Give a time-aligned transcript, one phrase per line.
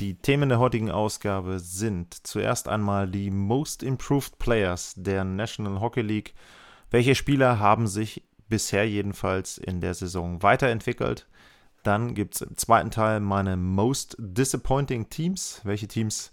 [0.00, 6.00] Die Themen der heutigen Ausgabe sind zuerst einmal die Most Improved Players der National Hockey
[6.00, 6.34] League.
[6.90, 11.28] Welche Spieler haben sich bisher jedenfalls in der Saison weiterentwickelt?
[11.84, 15.60] Dann gibt es im zweiten Teil meine Most Disappointing Teams.
[15.62, 16.32] Welche Teams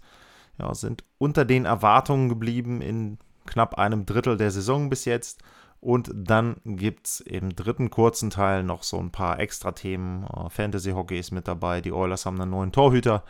[0.58, 5.40] ja, sind unter den Erwartungen geblieben in knapp einem Drittel der Saison bis jetzt?
[5.80, 10.24] Und dann gibt es im dritten kurzen Teil noch so ein paar extra Themen.
[10.24, 13.22] Äh, Fantasy Hockey ist mit dabei, die Oilers haben einen neuen Torhüter.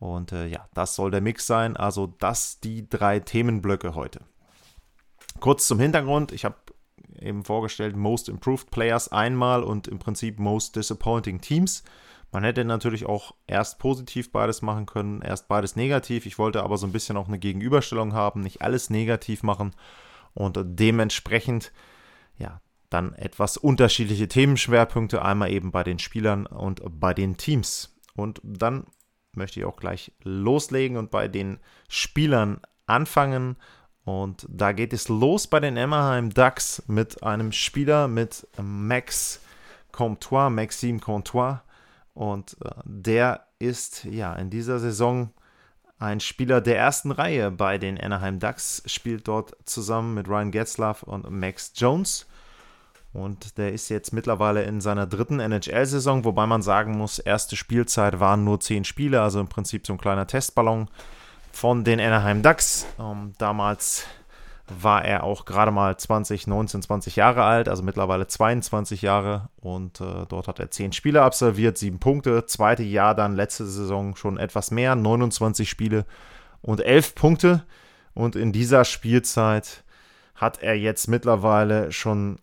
[0.00, 1.76] Und äh, ja, das soll der Mix sein.
[1.76, 4.20] Also das die drei Themenblöcke heute.
[5.38, 6.32] Kurz zum Hintergrund.
[6.32, 6.56] Ich habe
[7.18, 11.84] eben vorgestellt Most Improved Players einmal und im Prinzip Most Disappointing Teams.
[12.32, 16.26] Man hätte natürlich auch erst positiv beides machen können, erst beides negativ.
[16.26, 19.72] Ich wollte aber so ein bisschen auch eine Gegenüberstellung haben, nicht alles negativ machen
[20.32, 21.72] und dementsprechend
[22.38, 27.96] ja, dann etwas unterschiedliche Themenschwerpunkte, einmal eben bei den Spielern und bei den Teams.
[28.14, 28.86] Und dann
[29.32, 33.56] möchte ich auch gleich loslegen und bei den Spielern anfangen.
[34.04, 39.40] Und da geht es los bei den Emmerheim Ducks mit einem Spieler mit Max
[39.92, 41.60] Comtois, Maxime Comtois.
[42.14, 45.30] Und äh, der ist ja in dieser Saison
[45.98, 51.02] ein Spieler der ersten Reihe bei den Anaheim Ducks, spielt dort zusammen mit Ryan Getzlaff
[51.02, 52.26] und Max Jones.
[53.12, 58.20] Und der ist jetzt mittlerweile in seiner dritten NHL-Saison, wobei man sagen muss, erste Spielzeit
[58.20, 60.88] waren nur zehn Spiele, also im Prinzip so ein kleiner Testballon
[61.50, 62.86] von den Anaheim Ducks.
[63.00, 64.06] Ähm, damals
[64.68, 69.48] war er auch gerade mal 20, 19, 20 Jahre alt, also mittlerweile 22 Jahre.
[69.56, 72.46] Und äh, dort hat er zehn Spiele absolviert, sieben Punkte.
[72.46, 76.06] Zweite Jahr dann, letzte Saison schon etwas mehr, 29 Spiele
[76.62, 77.64] und elf Punkte.
[78.14, 79.82] Und in dieser Spielzeit
[80.34, 82.38] hat er jetzt mittlerweile schon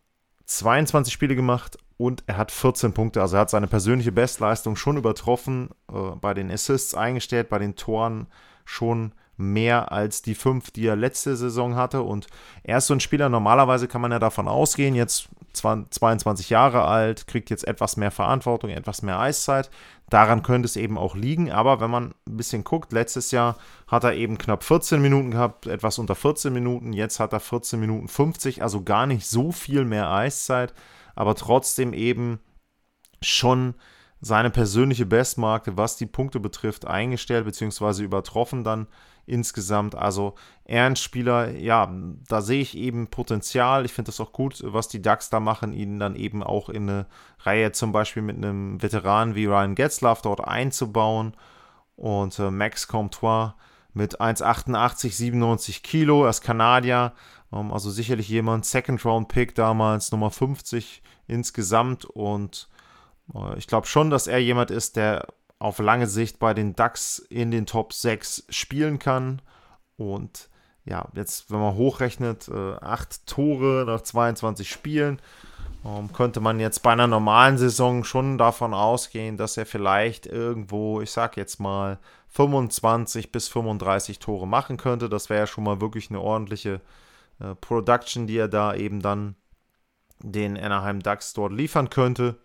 [0.47, 3.21] 22 Spiele gemacht und er hat 14 Punkte.
[3.21, 7.75] Also er hat seine persönliche Bestleistung schon übertroffen, äh, bei den Assists eingestellt, bei den
[7.75, 8.27] Toren
[8.65, 12.01] schon mehr als die fünf, die er letzte Saison hatte.
[12.01, 12.27] Und
[12.63, 17.27] er ist so ein Spieler, normalerweise kann man ja davon ausgehen, jetzt 22 Jahre alt,
[17.27, 19.69] kriegt jetzt etwas mehr Verantwortung, etwas mehr Eiszeit.
[20.09, 21.51] Daran könnte es eben auch liegen.
[21.51, 23.57] Aber wenn man ein bisschen guckt, letztes Jahr
[23.87, 26.93] hat er eben knapp 14 Minuten gehabt, etwas unter 14 Minuten.
[26.93, 30.73] Jetzt hat er 14 Minuten 50, also gar nicht so viel mehr Eiszeit,
[31.15, 32.39] aber trotzdem eben
[33.21, 33.73] schon
[34.21, 38.03] seine persönliche Bestmarke, was die Punkte betrifft, eingestellt bzw.
[38.03, 38.87] übertroffen dann
[39.27, 39.95] insgesamt.
[39.95, 41.91] Also er ein Spieler, ja,
[42.27, 43.85] da sehe ich eben Potenzial.
[43.85, 46.89] Ich finde das auch gut, was die Ducks da machen, ihn dann eben auch in
[46.89, 47.05] eine
[47.39, 51.33] Reihe zum Beispiel mit einem Veteran wie Ryan Getzlaff dort einzubauen.
[51.95, 53.53] Und äh, Max Comtois
[53.93, 57.13] mit 1,88, 97 Kilo, er ist Kanadier,
[57.51, 62.69] ähm, also sicherlich jemand, Second Round Pick damals, Nummer 50 insgesamt und
[63.33, 65.27] äh, ich glaube schon, dass er jemand ist, der
[65.59, 69.41] auf lange Sicht bei den Ducks in den Top 6 spielen kann.
[69.97, 70.49] Und
[70.85, 75.19] ja, jetzt, wenn man hochrechnet, äh, 8 Tore nach 22 Spielen,
[75.83, 81.01] ähm, könnte man jetzt bei einer normalen Saison schon davon ausgehen, dass er vielleicht irgendwo,
[81.01, 85.09] ich sag jetzt mal, 25 bis 35 Tore machen könnte.
[85.09, 86.81] Das wäre ja schon mal wirklich eine ordentliche
[87.39, 89.35] äh, Production, die er da eben dann
[90.19, 92.37] den Anaheim Ducks dort liefern könnte.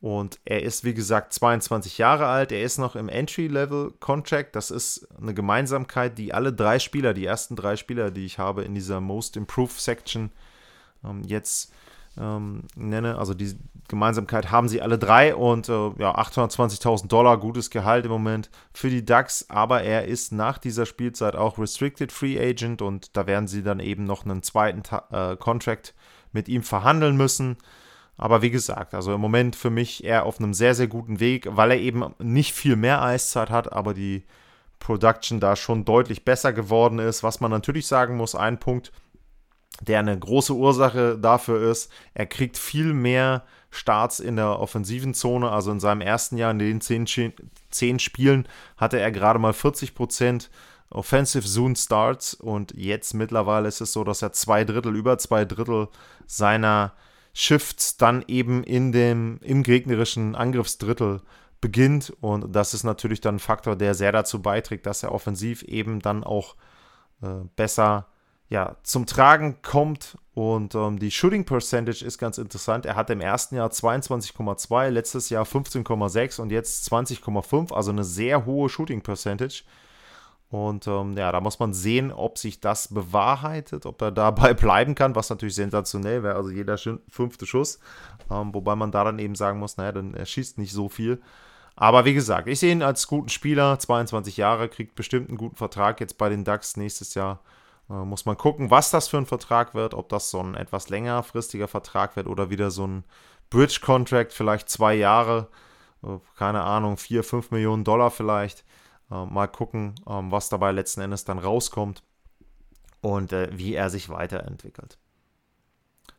[0.00, 2.52] Und er ist, wie gesagt, 22 Jahre alt.
[2.52, 4.54] Er ist noch im Entry-Level-Contract.
[4.54, 8.62] Das ist eine Gemeinsamkeit, die alle drei Spieler, die ersten drei Spieler, die ich habe
[8.62, 10.30] in dieser Most Improved Section
[11.04, 11.72] ähm, jetzt
[12.16, 13.18] ähm, nenne.
[13.18, 13.56] Also die
[13.88, 18.90] Gemeinsamkeit haben sie alle drei und äh, ja, 820.000 Dollar, gutes Gehalt im Moment für
[18.90, 19.46] die Ducks.
[19.48, 23.80] Aber er ist nach dieser Spielzeit auch Restricted Free Agent und da werden sie dann
[23.80, 25.94] eben noch einen zweiten Ta äh, Contract
[26.32, 27.56] mit ihm verhandeln müssen.
[28.18, 31.46] Aber wie gesagt, also im Moment für mich eher auf einem sehr, sehr guten Weg,
[31.50, 34.24] weil er eben nicht viel mehr Eiszeit hat, aber die
[34.80, 37.22] Production da schon deutlich besser geworden ist.
[37.22, 38.92] Was man natürlich sagen muss, ein Punkt,
[39.80, 45.50] der eine große Ursache dafür ist, er kriegt viel mehr Starts in der offensiven Zone.
[45.50, 47.06] Also in seinem ersten Jahr in den zehn,
[47.70, 50.50] zehn Spielen hatte er gerade mal 40 Prozent
[50.90, 55.44] Offensive Zone Starts und jetzt mittlerweile ist es so, dass er zwei Drittel, über zwei
[55.44, 55.88] Drittel
[56.26, 56.94] seiner
[57.40, 61.20] Shifts dann eben in dem, im gegnerischen Angriffsdrittel
[61.60, 62.12] beginnt.
[62.20, 66.00] Und das ist natürlich dann ein Faktor, der sehr dazu beiträgt, dass er offensiv eben
[66.00, 66.56] dann auch
[67.22, 68.08] äh, besser
[68.48, 70.18] ja, zum Tragen kommt.
[70.34, 72.86] Und ähm, die Shooting Percentage ist ganz interessant.
[72.86, 78.46] Er hatte im ersten Jahr 22,2, letztes Jahr 15,6 und jetzt 20,5, also eine sehr
[78.46, 79.62] hohe Shooting Percentage.
[80.50, 84.94] Und ähm, ja, da muss man sehen, ob sich das bewahrheitet, ob er dabei bleiben
[84.94, 86.36] kann, was natürlich sensationell wäre.
[86.36, 86.78] Also jeder
[87.08, 87.80] fünfte Schuss.
[88.30, 91.20] Ähm, wobei man da dann eben sagen muss, naja, dann er schießt nicht so viel.
[91.76, 95.54] Aber wie gesagt, ich sehe ihn als guten Spieler, 22 Jahre, kriegt bestimmt einen guten
[95.54, 97.40] Vertrag jetzt bei den Ducks nächstes Jahr.
[97.90, 100.88] Äh, muss man gucken, was das für ein Vertrag wird, ob das so ein etwas
[100.88, 103.04] längerfristiger Vertrag wird oder wieder so ein
[103.50, 105.48] Bridge-Contract, vielleicht zwei Jahre,
[106.02, 108.64] äh, keine Ahnung, vier, fünf Millionen Dollar vielleicht.
[109.10, 112.02] Äh, mal gucken, ähm, was dabei letzten Endes dann rauskommt
[113.00, 114.98] und äh, wie er sich weiterentwickelt.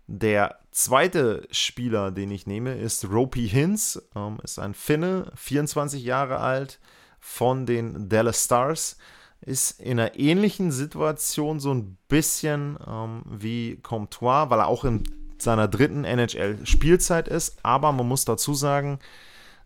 [0.07, 4.01] Der zweite Spieler, den ich nehme, ist Ropey Hins.
[4.15, 6.79] Ähm, ist ein Finne, 24 Jahre alt,
[7.19, 8.97] von den Dallas Stars.
[9.41, 15.03] Ist in einer ähnlichen Situation so ein bisschen ähm, wie Comtois, weil er auch in
[15.37, 17.63] seiner dritten NHL-Spielzeit ist.
[17.63, 18.99] Aber man muss dazu sagen,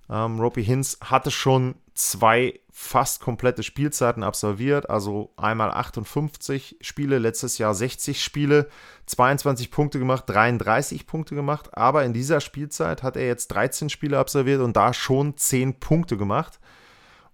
[0.10, 7.58] ähm, Ropey Hins hatte schon zwei fast komplette Spielzeiten absolviert, also einmal 58 Spiele, letztes
[7.58, 8.68] Jahr 60 Spiele,
[9.06, 14.20] 22 Punkte gemacht, 33 Punkte gemacht, aber in dieser Spielzeit hat er jetzt 13 Spiele
[14.20, 16.60] absolviert und da schon 10 Punkte gemacht.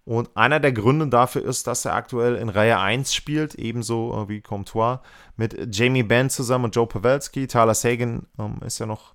[0.05, 4.29] Und einer der Gründe dafür ist, dass er aktuell in Reihe 1 spielt, ebenso äh,
[4.29, 5.01] wie Comtois,
[5.35, 7.45] mit Jamie Benn zusammen und Joe Pavelski.
[7.45, 9.13] Tyler Sagan ähm, ist ja noch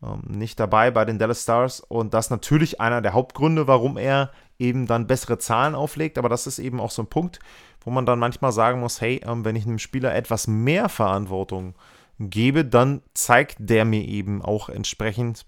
[0.00, 1.80] ähm, nicht dabei bei den Dallas Stars.
[1.80, 6.18] Und das ist natürlich einer der Hauptgründe, warum er eben dann bessere Zahlen auflegt.
[6.18, 7.38] Aber das ist eben auch so ein Punkt,
[7.80, 11.74] wo man dann manchmal sagen muss, hey, ähm, wenn ich einem Spieler etwas mehr Verantwortung
[12.18, 15.46] gebe, dann zeigt der mir eben auch entsprechend,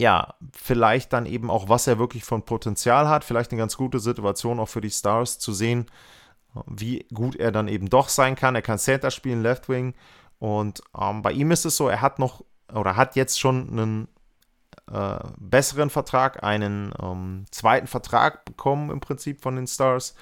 [0.00, 3.24] ja, vielleicht dann eben auch, was er wirklich von Potenzial hat.
[3.24, 5.86] Vielleicht eine ganz gute Situation auch für die Stars zu sehen,
[6.66, 8.54] wie gut er dann eben doch sein kann.
[8.54, 9.94] Er kann Center spielen, Left Wing.
[10.38, 14.08] Und ähm, bei ihm ist es so, er hat noch oder hat jetzt schon einen
[14.92, 20.14] äh, besseren Vertrag, einen ähm, zweiten Vertrag bekommen im Prinzip von den Stars.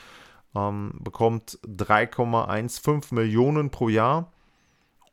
[0.54, 4.32] Ähm, bekommt 3,15 Millionen pro Jahr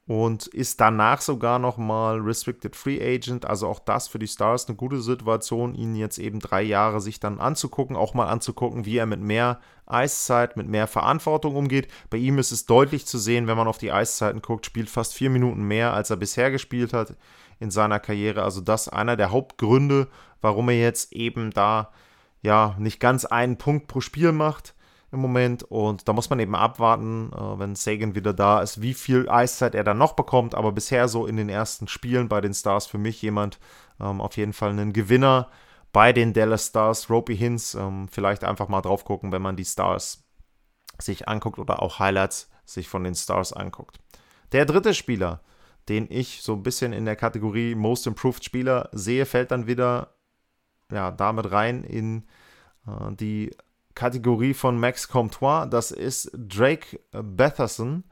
[0.05, 3.45] und ist danach sogar nochmal Restricted Free Agent.
[3.45, 7.19] Also auch das für die Stars eine gute Situation, ihn jetzt eben drei Jahre sich
[7.19, 11.87] dann anzugucken, auch mal anzugucken, wie er mit mehr Eiszeit, mit mehr Verantwortung umgeht.
[12.09, 15.13] Bei ihm ist es deutlich zu sehen, wenn man auf die Eiszeiten guckt, spielt fast
[15.13, 17.15] vier Minuten mehr, als er bisher gespielt hat
[17.63, 18.43] in seiner Karriere.
[18.43, 20.09] Also das einer der Hauptgründe,
[20.41, 21.91] warum er jetzt eben da
[22.41, 24.75] ja nicht ganz einen Punkt pro Spiel macht
[25.11, 25.63] im Moment.
[25.63, 29.73] Und da muss man eben abwarten, äh, wenn Sagan wieder da ist, wie viel Eiszeit
[29.73, 30.53] er dann noch bekommt.
[30.53, 33.59] Aber bisher so in den ersten Spielen bei den Stars für mich jemand
[33.99, 35.49] ähm, auf jeden Fall ein Gewinner
[35.93, 37.09] bei den Dallas Stars.
[37.09, 40.25] Ropey Hinz, ähm, vielleicht einfach mal drauf gucken, wenn man die Stars
[40.99, 43.99] sich anguckt oder auch Highlights sich von den Stars anguckt.
[44.51, 45.41] Der dritte Spieler,
[45.89, 50.13] den ich so ein bisschen in der Kategorie Most Improved Spieler sehe, fällt dann wieder
[50.91, 52.23] ja, damit rein in
[52.87, 53.51] äh, die
[53.95, 55.65] Kategorie von Max Comtois.
[55.67, 58.03] Das ist Drake Batherson.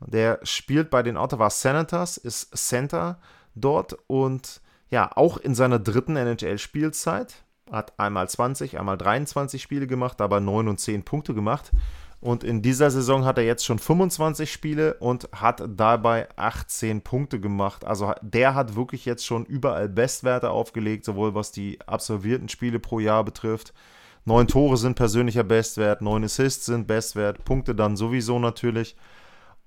[0.00, 3.18] Der spielt bei den Ottawa Senators, ist Center
[3.54, 7.42] dort und ja, auch in seiner dritten NHL-Spielzeit.
[7.70, 11.72] Hat einmal 20, einmal 23 Spiele gemacht, aber 9 und 10 Punkte gemacht.
[12.20, 17.40] Und in dieser Saison hat er jetzt schon 25 Spiele und hat dabei 18 Punkte
[17.40, 17.84] gemacht.
[17.84, 22.98] Also der hat wirklich jetzt schon überall Bestwerte aufgelegt, sowohl was die absolvierten Spiele pro
[23.00, 23.74] Jahr betrifft,
[24.28, 28.96] Neun Tore sind persönlicher Bestwert, neun Assists sind Bestwert, Punkte dann sowieso natürlich.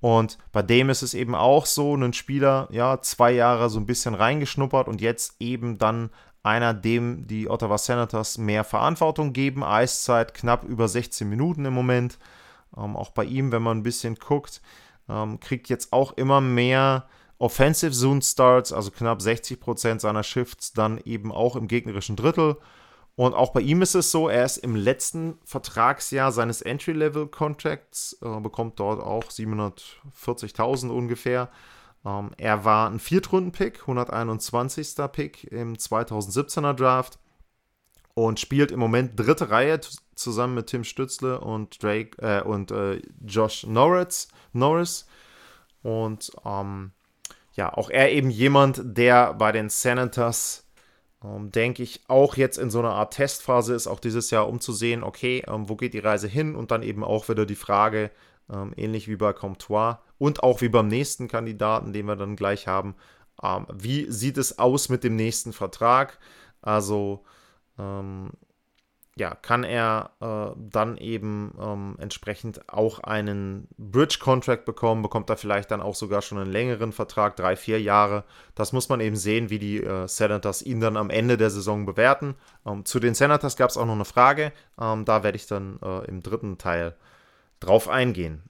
[0.01, 3.86] Und bei dem ist es eben auch so, ein Spieler, ja, zwei Jahre so ein
[3.86, 6.10] bisschen reingeschnuppert und jetzt eben dann
[6.44, 9.63] einer, dem die Ottawa Senators mehr Verantwortung geben.
[9.63, 12.20] Eiszeit knapp über 16 Minuten im Moment.
[12.75, 14.61] Ähm, auch bei ihm, wenn man ein bisschen guckt,
[15.07, 17.07] ähm, kriegt jetzt auch immer mehr
[17.39, 22.57] Offensive Zone Starts, also knapp 60% seiner Shifts dann eben auch im gegnerischen Drittel.
[23.15, 28.39] Und auch bei ihm ist es so, er ist im letzten Vertragsjahr seines Entry-Level-Contracts, äh,
[28.39, 31.49] bekommt dort auch 740.000 ungefähr.
[32.05, 34.95] Ähm, er war ein Viertrunden-Pick, 121.
[35.11, 37.19] Pick im 2017er Draft
[38.13, 39.79] und spielt im Moment dritte Reihe
[40.19, 44.27] zusammen mit Tim Stützle und Drake äh, und äh, Josh Norris.
[44.53, 45.07] Norris.
[45.81, 46.91] Und ähm,
[47.53, 50.69] ja, auch er eben jemand, der bei den Senators
[51.23, 54.59] ähm, denke ich, auch jetzt in so einer Art Testphase ist, auch dieses Jahr, um
[54.59, 56.55] zu sehen, okay, ähm, wo geht die Reise hin?
[56.55, 58.11] Und dann eben auch wieder die Frage,
[58.51, 62.67] ähm, ähnlich wie bei Comtois und auch wie beim nächsten Kandidaten, den wir dann gleich
[62.67, 62.95] haben,
[63.43, 66.19] ähm, wie sieht es aus mit dem nächsten Vertrag?
[66.61, 67.23] Also,
[67.77, 68.31] ähm,
[69.19, 75.69] ja, kann er äh, dann eben ähm, entsprechend auch einen Bridge-Contract bekommen, bekommt er vielleicht
[75.71, 78.23] dann auch sogar schon einen längeren Vertrag, drei, vier Jahre.
[78.55, 81.85] Das muss man eben sehen, wie die äh, Senators ihn dann am Ende der Saison
[81.85, 82.35] bewerten.
[82.65, 85.79] Ähm, zu den Senators gab es auch noch eine Frage, ähm, da werde ich dann
[85.83, 86.95] äh, im dritten Teil
[87.59, 88.43] drauf eingehen.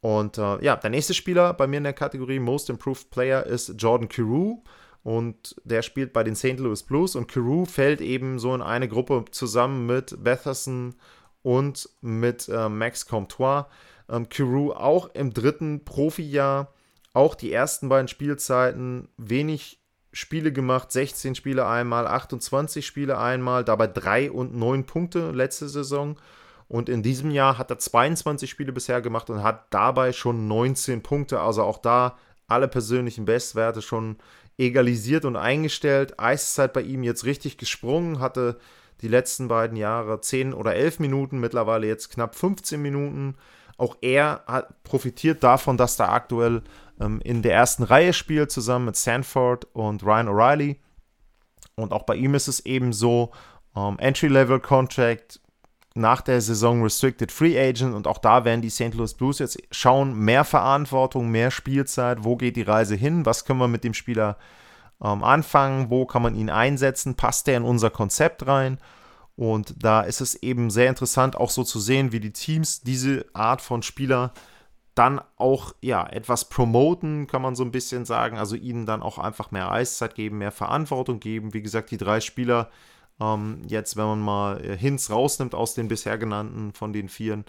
[0.00, 3.74] Und äh, ja, der nächste Spieler bei mir in der Kategorie Most Improved Player ist
[3.78, 4.58] Jordan Carew
[5.04, 6.58] und der spielt bei den St.
[6.58, 10.94] Louis Blues und Carew fällt eben so in eine Gruppe zusammen mit Betherson
[11.42, 13.66] und mit äh, Max Comtois.
[14.08, 16.72] Ähm, Carew auch im dritten Profijahr,
[17.12, 19.78] auch die ersten beiden Spielzeiten wenig
[20.14, 26.16] Spiele gemacht, 16 Spiele einmal, 28 Spiele einmal, dabei 3 und 9 Punkte letzte Saison.
[26.66, 31.02] Und in diesem Jahr hat er 22 Spiele bisher gemacht und hat dabei schon 19
[31.02, 31.40] Punkte.
[31.40, 34.16] Also auch da alle persönlichen Bestwerte schon
[34.58, 36.18] egalisiert und eingestellt.
[36.18, 38.58] Eiszeit bei ihm jetzt richtig gesprungen, hatte
[39.00, 43.36] die letzten beiden Jahre 10 oder 11 Minuten, mittlerweile jetzt knapp 15 Minuten.
[43.76, 46.62] Auch er hat, profitiert davon, dass er aktuell
[47.00, 50.76] ähm, in der ersten Reihe spielt, zusammen mit Sanford und Ryan O'Reilly.
[51.74, 53.32] Und auch bei ihm ist es eben so,
[53.76, 55.40] ähm, Entry-Level-Contract,
[55.94, 58.94] nach der Saison Restricted Free Agent und auch da werden die St.
[58.94, 63.60] Louis Blues jetzt schauen, mehr Verantwortung, mehr Spielzeit, wo geht die Reise hin, was können
[63.60, 64.36] wir mit dem Spieler
[65.02, 68.78] ähm, anfangen, wo kann man ihn einsetzen, passt der in unser Konzept rein
[69.36, 73.26] und da ist es eben sehr interessant auch so zu sehen, wie die Teams diese
[73.32, 74.32] Art von Spieler
[74.94, 79.18] dann auch ja etwas promoten, kann man so ein bisschen sagen, also ihnen dann auch
[79.18, 81.52] einfach mehr Eiszeit geben, mehr Verantwortung geben.
[81.52, 82.70] Wie gesagt, die drei Spieler,
[83.20, 87.44] ähm, jetzt, wenn man mal äh, Hints rausnimmt aus den bisher genannten von den Vieren,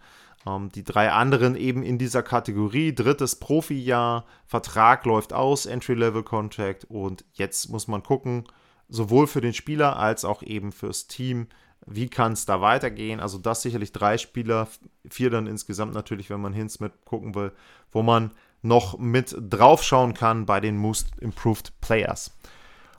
[0.45, 7.25] ähm, die drei anderen eben in dieser Kategorie, drittes Profijahr, Vertrag läuft aus, Entry-Level-Contract und
[7.33, 8.45] jetzt muss man gucken,
[8.87, 11.47] sowohl für den Spieler als auch eben fürs Team,
[11.87, 13.19] wie kann es da weitergehen?
[13.19, 14.67] Also das sicherlich drei Spieler,
[15.09, 17.51] vier dann insgesamt natürlich, wenn man Hints mit gucken will,
[17.91, 18.31] wo man
[18.61, 22.35] noch mit draufschauen kann bei den Most Improved Players.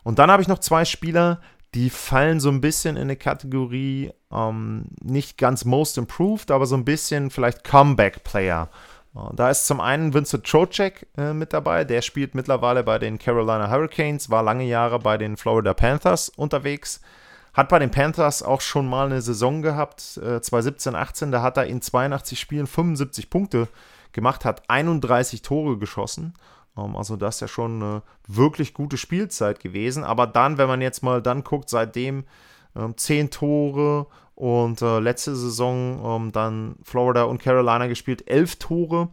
[0.04, 1.40] Und dann habe ich noch zwei Spieler,
[1.76, 6.74] die fallen so ein bisschen in eine Kategorie, ähm, nicht ganz Most Improved, aber so
[6.74, 8.70] ein bisschen vielleicht Comeback Player.
[9.14, 13.18] Äh, da ist zum einen Vincent Trocek äh, mit dabei, der spielt mittlerweile bei den
[13.18, 17.02] Carolina Hurricanes, war lange Jahre bei den Florida Panthers unterwegs,
[17.52, 21.58] hat bei den Panthers auch schon mal eine Saison gehabt, äh, 2017, 18, da hat
[21.58, 23.68] er in 82 Spielen 75 Punkte
[24.12, 26.32] gemacht, hat 31 Tore geschossen
[26.76, 30.04] also das ist ja schon eine wirklich gute Spielzeit gewesen.
[30.04, 32.24] Aber dann, wenn man jetzt mal dann guckt, seitdem
[32.76, 39.08] ähm, 10 Tore und äh, letzte Saison ähm, dann Florida und Carolina gespielt, 11 Tore.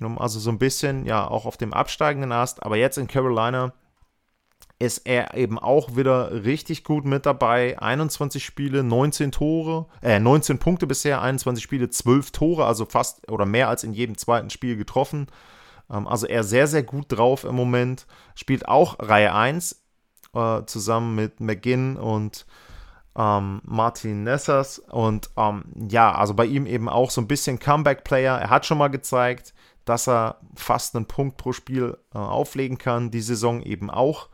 [0.00, 2.62] Ähm, also so ein bisschen, ja, auch auf dem absteigenden Ast.
[2.62, 3.72] Aber jetzt in Carolina
[4.80, 7.78] ist er eben auch wieder richtig gut mit dabei.
[7.78, 13.46] 21 Spiele, 19 Tore, äh, 19 Punkte bisher, 21 Spiele, 12 Tore, also fast oder
[13.46, 15.28] mehr als in jedem zweiten Spiel getroffen.
[15.90, 18.06] Ähm, also er sehr, sehr gut drauf im Moment.
[18.34, 19.82] Spielt auch Reihe 1
[20.34, 22.46] äh, zusammen mit McGinn und
[23.16, 24.78] ähm, Martin Nessers.
[24.78, 28.38] Und ähm, ja, also bei ihm eben auch so ein bisschen Comeback-Player.
[28.38, 33.10] Er hat schon mal gezeigt, dass er fast einen Punkt pro Spiel äh, auflegen kann.
[33.10, 34.28] Die Saison eben auch.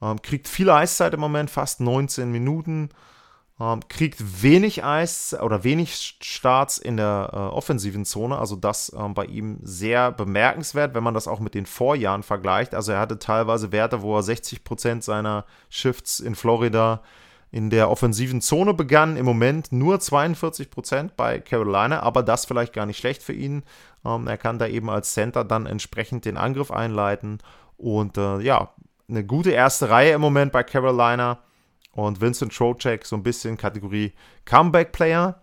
[0.00, 2.90] Ähm, kriegt viel Eiszeit im Moment, fast 19 Minuten.
[3.62, 8.36] Ähm, kriegt wenig Eis oder wenig Starts in der äh, offensiven Zone.
[8.36, 12.74] Also das ähm, bei ihm sehr bemerkenswert, wenn man das auch mit den Vorjahren vergleicht.
[12.74, 17.02] Also er hatte teilweise Werte, wo er 60 Prozent seiner Shifts in Florida
[17.52, 19.16] in der offensiven Zone begann.
[19.16, 23.62] Im Moment nur 42 Prozent bei Carolina, aber das vielleicht gar nicht schlecht für ihn.
[24.04, 27.38] Ähm, er kann da eben als Center dann entsprechend den Angriff einleiten.
[27.76, 28.70] Und äh, ja,
[29.08, 31.38] eine gute erste Reihe im Moment bei Carolina
[31.92, 34.12] und Vincent Trocek so ein bisschen Kategorie
[34.44, 35.42] Comeback Player.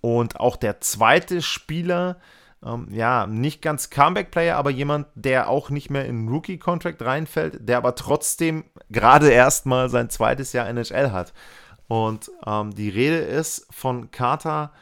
[0.00, 2.18] Und auch der zweite Spieler,
[2.64, 7.02] ähm, ja, nicht ganz Comeback Player, aber jemand, der auch nicht mehr in Rookie Contract
[7.02, 11.32] reinfällt, der aber trotzdem gerade erstmal sein zweites Jahr NHL hat.
[11.88, 14.72] Und ähm, die Rede ist von Carter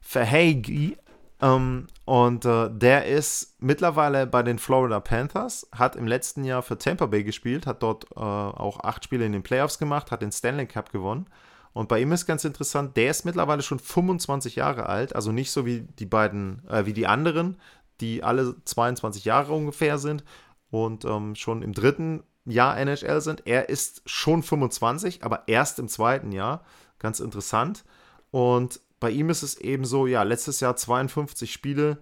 [0.00, 0.96] Verhage
[1.44, 6.78] ähm, und äh, der ist mittlerweile bei den Florida Panthers, hat im letzten Jahr für
[6.78, 10.32] Tampa Bay gespielt, hat dort äh, auch acht Spiele in den Playoffs gemacht, hat den
[10.32, 11.26] Stanley Cup gewonnen.
[11.74, 15.50] Und bei ihm ist ganz interessant, der ist mittlerweile schon 25 Jahre alt, also nicht
[15.50, 17.58] so wie die beiden, äh, wie die anderen,
[18.00, 20.24] die alle 22 Jahre ungefähr sind
[20.70, 23.46] und ähm, schon im dritten Jahr NHL sind.
[23.46, 26.64] Er ist schon 25, aber erst im zweiten Jahr.
[26.98, 27.84] Ganz interessant.
[28.30, 31.98] Und bei ihm ist es eben so, ja, letztes Jahr 52 Spiele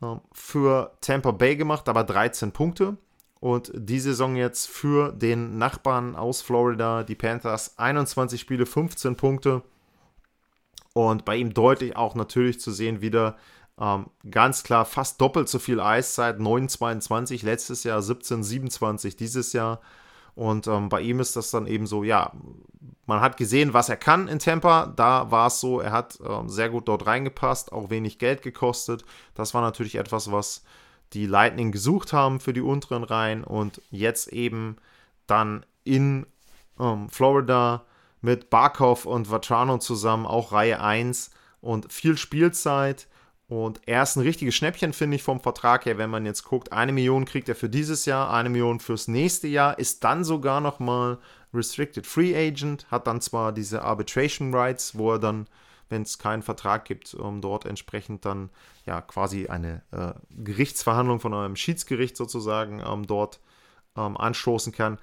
[0.00, 2.96] äh, für Tampa Bay gemacht, aber 13 Punkte.
[3.38, 9.60] Und die Saison jetzt für den Nachbarn aus Florida, die Panthers, 21 Spiele, 15 Punkte.
[10.94, 13.36] Und bei ihm deutlich auch natürlich zu sehen wieder
[13.78, 19.82] ähm, ganz klar fast doppelt so viel Eiszeit, 9,22 letztes Jahr, 17,27 dieses Jahr.
[20.38, 22.30] Und ähm, bei ihm ist das dann eben so, ja,
[23.06, 24.86] man hat gesehen, was er kann in Tampa.
[24.86, 29.04] Da war es so, er hat ähm, sehr gut dort reingepasst, auch wenig Geld gekostet.
[29.34, 30.62] Das war natürlich etwas, was
[31.12, 34.76] die Lightning gesucht haben für die unteren Reihen und jetzt eben
[35.26, 36.24] dann in
[36.78, 37.84] ähm, Florida
[38.20, 41.30] mit Barkov und Vatrano zusammen, auch Reihe 1
[41.60, 43.08] und viel Spielzeit.
[43.48, 46.70] Und er ist ein richtiges Schnäppchen, finde ich, vom Vertrag her, wenn man jetzt guckt.
[46.70, 50.60] Eine Million kriegt er für dieses Jahr, eine Million fürs nächste Jahr, ist dann sogar
[50.60, 51.18] nochmal
[51.54, 55.46] Restricted Free Agent, hat dann zwar diese Arbitration Rights, wo er dann,
[55.88, 58.50] wenn es keinen Vertrag gibt, um dort entsprechend dann
[58.84, 63.40] ja quasi eine äh, Gerichtsverhandlung von einem Schiedsgericht sozusagen ähm, dort
[63.96, 64.98] ähm, anstoßen kann.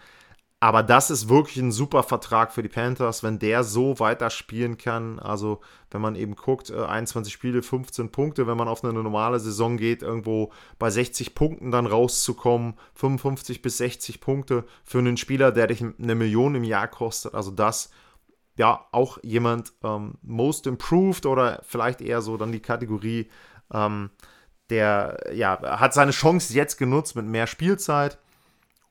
[0.65, 5.19] Aber das ist wirklich ein super Vertrag für die Panthers, wenn der so weiterspielen kann.
[5.19, 9.39] Also, wenn man eben guckt, 21 äh, Spiele, 15 Punkte, wenn man auf eine normale
[9.39, 15.51] Saison geht, irgendwo bei 60 Punkten dann rauszukommen, 55 bis 60 Punkte für einen Spieler,
[15.51, 17.35] der dich eine Million im Jahr kostet.
[17.35, 17.91] Also, das
[18.57, 23.29] ja auch jemand ähm, Most Improved oder vielleicht eher so dann die Kategorie,
[23.71, 24.09] ähm,
[24.71, 28.17] der ja hat seine Chance jetzt genutzt mit mehr Spielzeit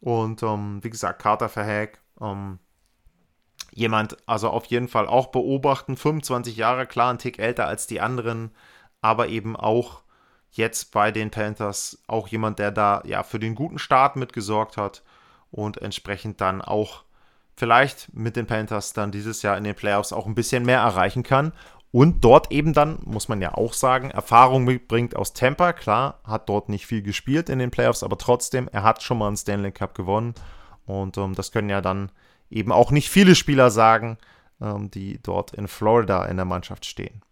[0.05, 2.59] und ähm, wie gesagt, Carter Verhack, ähm,
[3.73, 8.03] jemand, also auf jeden Fall auch beobachten, 25 Jahre, klar, ein Tick älter als die
[8.03, 8.51] anderen,
[9.01, 10.03] aber eben auch
[10.51, 15.03] jetzt bei den Panthers auch jemand, der da ja für den guten Start mitgesorgt hat
[15.51, 17.05] und entsprechend dann auch
[17.57, 21.23] vielleicht mit den Panthers dann dieses Jahr in den Playoffs auch ein bisschen mehr erreichen
[21.23, 21.55] kann
[21.95, 25.73] und dort eben dann, muss man ja auch sagen, Erfahrung mitbringt aus Tampa.
[25.73, 29.29] Klar, hat dort nicht viel gespielt in den Playoffs, aber trotzdem, er hat schon mal
[29.29, 30.35] einen Stanley Cup gewonnen.
[30.87, 32.11] Und ähm, das können ja dann
[32.51, 34.19] eben auch nicht viele Spieler sagen,
[34.61, 37.23] ähm, die dort in Florida in der Mannschaft stehen.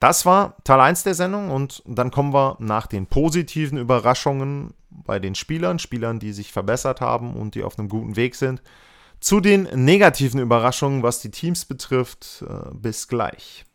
[0.00, 5.18] Das war Teil 1 der Sendung und dann kommen wir nach den positiven Überraschungen bei
[5.18, 8.62] den Spielern, Spielern, die sich verbessert haben und die auf einem guten Weg sind,
[9.20, 12.42] zu den negativen Überraschungen, was die Teams betrifft.
[12.48, 13.65] Äh, bis gleich.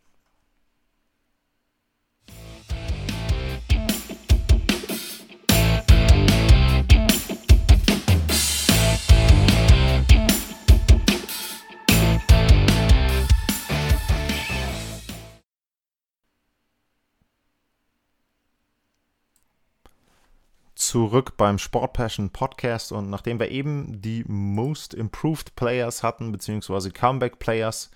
[20.92, 26.92] Zurück beim Sport Passion Podcast und nachdem wir eben die Most Improved Players hatten, beziehungsweise
[26.92, 27.92] Comeback Players,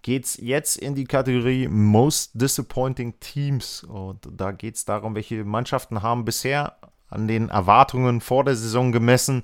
[0.00, 3.84] geht es jetzt in die Kategorie Most Disappointing Teams.
[3.84, 6.78] Und da geht es darum, welche Mannschaften haben bisher
[7.10, 9.42] an den Erwartungen vor der Saison gemessen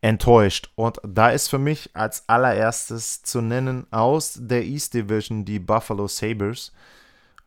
[0.00, 0.70] enttäuscht.
[0.76, 6.06] Und da ist für mich als allererstes zu nennen aus der East Division die Buffalo
[6.06, 6.70] Sabres.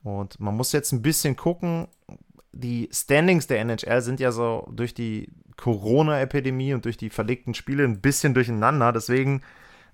[0.03, 1.87] Und man muss jetzt ein bisschen gucken,
[2.53, 7.83] die Standings der NHL sind ja so durch die Corona-Epidemie und durch die verlegten Spiele
[7.83, 8.91] ein bisschen durcheinander.
[8.91, 9.41] Deswegen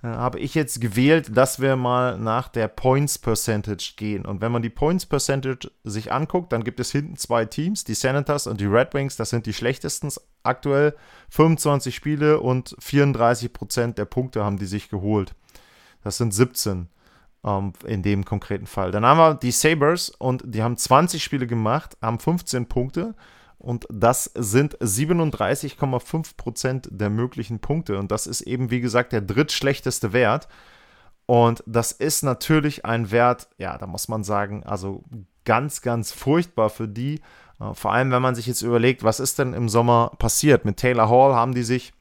[0.02, 4.26] äh, habe ich jetzt gewählt, dass wir mal nach der Points Percentage gehen.
[4.26, 7.96] Und wenn man die Points Percentage sich anguckt, dann gibt es hinten zwei Teams, die
[7.96, 9.18] Senators und die Red Wings.
[9.18, 10.10] Das sind die schlechtesten
[10.44, 10.96] aktuell.
[11.30, 15.36] 25 Spiele und 34 Prozent der Punkte haben die sich geholt.
[16.04, 16.88] Das sind 17
[17.48, 18.92] ähm, in dem konkreten Fall.
[18.92, 23.16] Dann haben wir die Sabres und die haben 20 Spiele gemacht, haben 15 Punkte
[23.58, 29.22] und das sind 37,5 Prozent der möglichen Punkte und das ist eben, wie gesagt, der
[29.22, 30.48] drittschlechteste Wert.
[31.26, 35.04] Und das ist natürlich ein Wert, ja, da muss man sagen, also
[35.44, 37.20] ganz, ganz furchtbar für die.
[37.60, 40.64] Äh, vor allem, wenn man sich jetzt überlegt, was ist denn im Sommer passiert?
[40.64, 41.92] Mit Taylor Hall haben die sich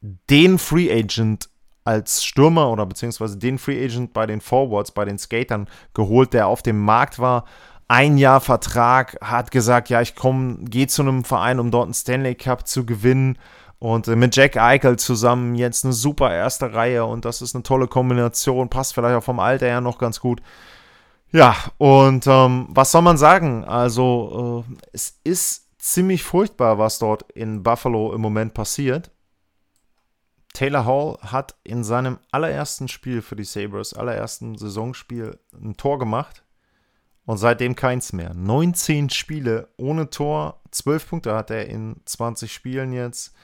[0.00, 1.50] den Free Agent
[1.84, 6.46] als Stürmer oder beziehungsweise den Free Agent bei den Forwards, bei den Skatern geholt, der
[6.46, 7.44] auf dem Markt war.
[7.88, 11.94] Ein Jahr Vertrag, hat gesagt, ja, ich komme, gehe zu einem Verein, um dort einen
[11.94, 13.38] Stanley Cup zu gewinnen.
[13.78, 17.64] Und äh, mit Jack Eichel zusammen jetzt eine super erste Reihe und das ist eine
[17.64, 20.40] tolle Kombination, passt vielleicht auch vom Alter her noch ganz gut.
[21.32, 23.64] Ja, und ähm, was soll man sagen?
[23.64, 29.10] Also, äh, es ist ziemlich furchtbar, was dort in Buffalo im Moment passiert.
[30.52, 36.44] Taylor Hall hat in seinem allerersten Spiel für die Sabres, allerersten Saisonspiel, ein Tor gemacht
[37.24, 38.34] und seitdem keins mehr.
[38.34, 43.34] 19 Spiele ohne Tor, 12 Punkte hat er in 20 Spielen jetzt.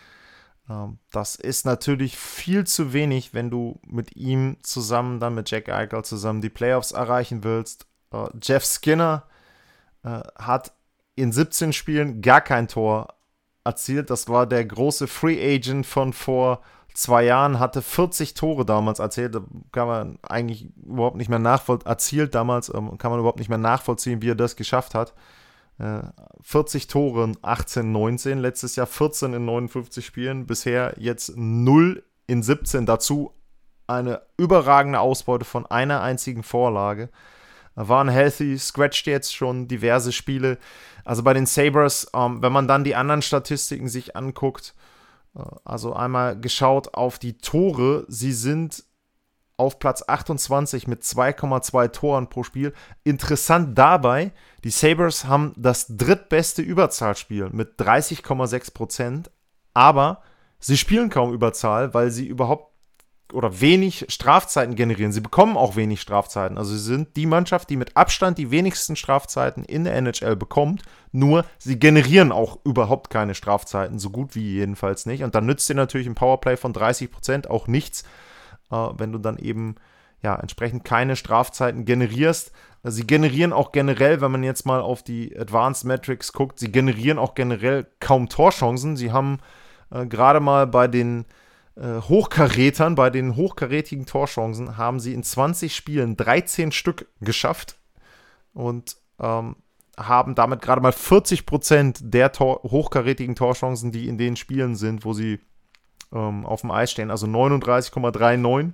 [0.68, 5.68] Ähm, das ist natürlich viel zu wenig, wenn du mit ihm zusammen, dann mit Jack
[5.68, 7.86] Eichel zusammen die Playoffs erreichen willst.
[8.12, 9.24] Äh, Jeff Skinner
[10.02, 10.72] äh, hat
[11.14, 13.14] in 17 Spielen gar kein Tor
[13.64, 14.10] erzielt.
[14.10, 16.62] Das war der große Free Agent von vor
[16.94, 19.36] zwei Jahren, hatte 40 Tore damals erzählt.
[19.72, 23.58] Kann man eigentlich überhaupt nicht mehr nachvollziehen, erzielt damals, ähm, kann man überhaupt nicht mehr
[23.58, 25.14] nachvollziehen, wie er das geschafft hat.
[26.42, 32.42] 40 äh, Tore 18, 19, letztes Jahr 14 in 59 Spielen, bisher jetzt 0 in
[32.42, 32.84] 17.
[32.84, 33.32] Dazu
[33.86, 37.10] eine überragende Ausbeute von einer einzigen Vorlage.
[37.74, 40.58] Waren healthy, scratched jetzt schon diverse Spiele.
[41.04, 44.74] Also bei den Sabres, ähm, wenn man dann die anderen Statistiken sich anguckt,
[45.64, 48.84] also einmal geschaut auf die Tore, sie sind
[49.58, 52.72] auf Platz 28 mit 2,2 Toren pro Spiel.
[53.02, 54.32] Interessant dabei,
[54.64, 59.30] die Sabres haben das drittbeste Überzahlspiel mit 30,6 Prozent,
[59.74, 60.22] aber
[60.60, 62.67] sie spielen kaum Überzahl, weil sie überhaupt
[63.32, 65.12] oder wenig Strafzeiten generieren.
[65.12, 66.56] Sie bekommen auch wenig Strafzeiten.
[66.56, 70.82] Also sie sind die Mannschaft, die mit Abstand die wenigsten Strafzeiten in der NHL bekommt.
[71.12, 75.22] Nur sie generieren auch überhaupt keine Strafzeiten, so gut wie jedenfalls nicht.
[75.22, 78.04] Und dann nützt dir natürlich ein Powerplay von 30 Prozent auch nichts,
[78.70, 79.76] äh, wenn du dann eben
[80.22, 82.52] ja entsprechend keine Strafzeiten generierst.
[82.82, 86.72] Also sie generieren auch generell, wenn man jetzt mal auf die Advanced Metrics guckt, sie
[86.72, 88.96] generieren auch generell kaum Torchancen.
[88.96, 89.38] Sie haben
[89.90, 91.26] äh, gerade mal bei den
[91.80, 97.78] Hochkarätern, bei den hochkarätigen Torchancen, haben sie in 20 Spielen 13 Stück geschafft
[98.52, 99.56] und ähm,
[99.96, 105.04] haben damit gerade mal 40 Prozent der Tor hochkarätigen Torchancen, die in den Spielen sind,
[105.04, 105.40] wo sie
[106.12, 108.72] ähm, auf dem Eis stehen, also 39,39.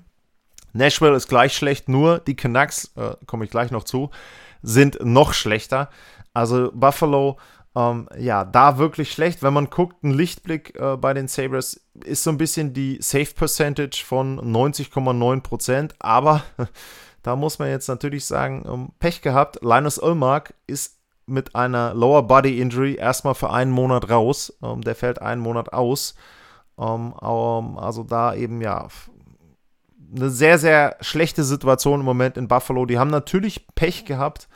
[0.73, 4.11] Nashville ist gleich schlecht, nur die Canucks, äh, komme ich gleich noch zu,
[4.63, 5.89] sind noch schlechter.
[6.33, 7.39] Also Buffalo
[7.77, 9.43] ähm, ja, da wirklich schlecht.
[9.43, 13.33] Wenn man guckt, ein Lichtblick äh, bei den Sabres ist so ein bisschen die Safe
[13.35, 15.93] Percentage von 90,9%.
[15.99, 16.43] Aber
[17.23, 19.59] da muss man jetzt natürlich sagen, ähm, Pech gehabt.
[19.63, 24.57] Linus Ulmark ist mit einer Lower Body Injury erstmal für einen Monat raus.
[24.63, 26.15] Ähm, der fällt einen Monat aus.
[26.79, 28.87] Ähm, ähm, also da eben ja
[30.15, 32.87] eine sehr, sehr schlechte Situation im Moment in Buffalo.
[32.87, 34.49] Die haben natürlich Pech gehabt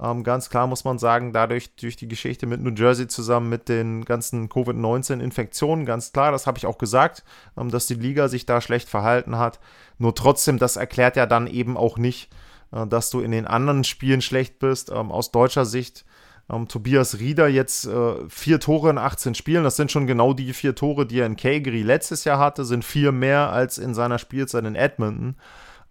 [0.00, 3.68] ähm, ganz klar muss man sagen, dadurch durch die Geschichte mit New Jersey zusammen mit
[3.68, 7.24] den ganzen Covid-19-Infektionen, ganz klar, das habe ich auch gesagt,
[7.56, 9.60] ähm, dass die Liga sich da schlecht verhalten hat.
[9.98, 12.30] Nur trotzdem, das erklärt ja dann eben auch nicht,
[12.72, 14.90] äh, dass du in den anderen Spielen schlecht bist.
[14.90, 16.04] Ähm, aus deutscher Sicht
[16.50, 19.64] ähm, Tobias Rieder jetzt äh, vier Tore in 18 Spielen.
[19.64, 22.84] Das sind schon genau die vier Tore, die er in Calgary letztes Jahr hatte, sind
[22.84, 25.36] vier mehr als in seiner Spielzeit in Edmonton.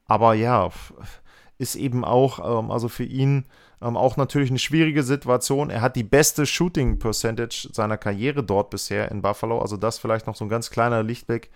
[0.05, 0.69] Aber ja,
[1.57, 3.45] ist eben auch, ähm, also für ihn
[3.81, 5.69] ähm, auch natürlich eine schwierige Situation.
[5.69, 9.59] Er hat die beste Shooting Percentage seiner Karriere dort bisher in Buffalo.
[9.59, 11.51] Also das vielleicht noch so ein ganz kleiner Lichtblick.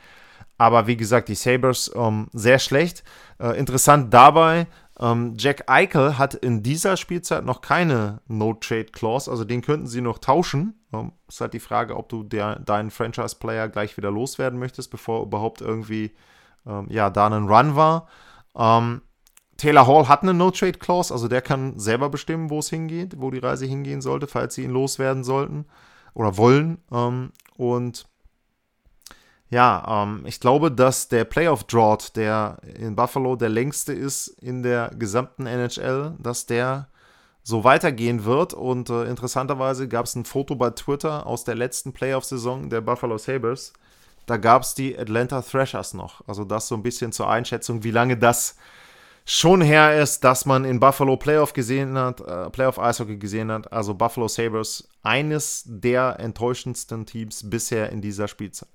[0.58, 3.04] Aber wie gesagt, die Sabres ähm, sehr schlecht.
[3.40, 4.68] Äh, interessant dabei,
[5.00, 10.18] ähm, Jack Eichel hat in dieser Spielzeit noch keine No-Trade-Clause, also den könnten sie noch
[10.18, 10.74] tauschen.
[10.92, 15.24] Ähm, ist halt die Frage, ob du der, deinen Franchise-Player gleich wieder loswerden möchtest, bevor
[15.24, 16.12] überhaupt irgendwie
[16.66, 18.08] ähm, ja, da ein Run war.
[18.58, 19.02] Ähm,
[19.58, 23.40] Taylor Hall hat eine No-Trade-Clause, also der kann selber bestimmen, wo es hingeht, wo die
[23.40, 25.66] Reise hingehen sollte, falls sie ihn loswerden sollten
[26.14, 26.78] oder wollen.
[26.92, 28.06] Ähm, und
[29.50, 34.92] ja, ähm, ich glaube, dass der Playoff-Drought, der in Buffalo der längste ist in der
[34.98, 36.90] gesamten NHL, dass der
[37.44, 38.54] so weitergehen wird.
[38.54, 43.18] Und äh, interessanterweise gab es ein Foto bei Twitter aus der letzten Playoff-Saison der Buffalo
[43.18, 43.72] Sabres.
[44.26, 46.28] Da gab es die Atlanta Thrashers noch.
[46.28, 48.58] Also das so ein bisschen zur Einschätzung, wie lange das
[49.30, 53.72] schon her ist, dass man in Buffalo Playoff gesehen hat, äh, Playoff Eishockey gesehen hat.
[53.74, 58.70] Also Buffalo Sabres, eines der enttäuschendsten Teams bisher in dieser Spielzeit.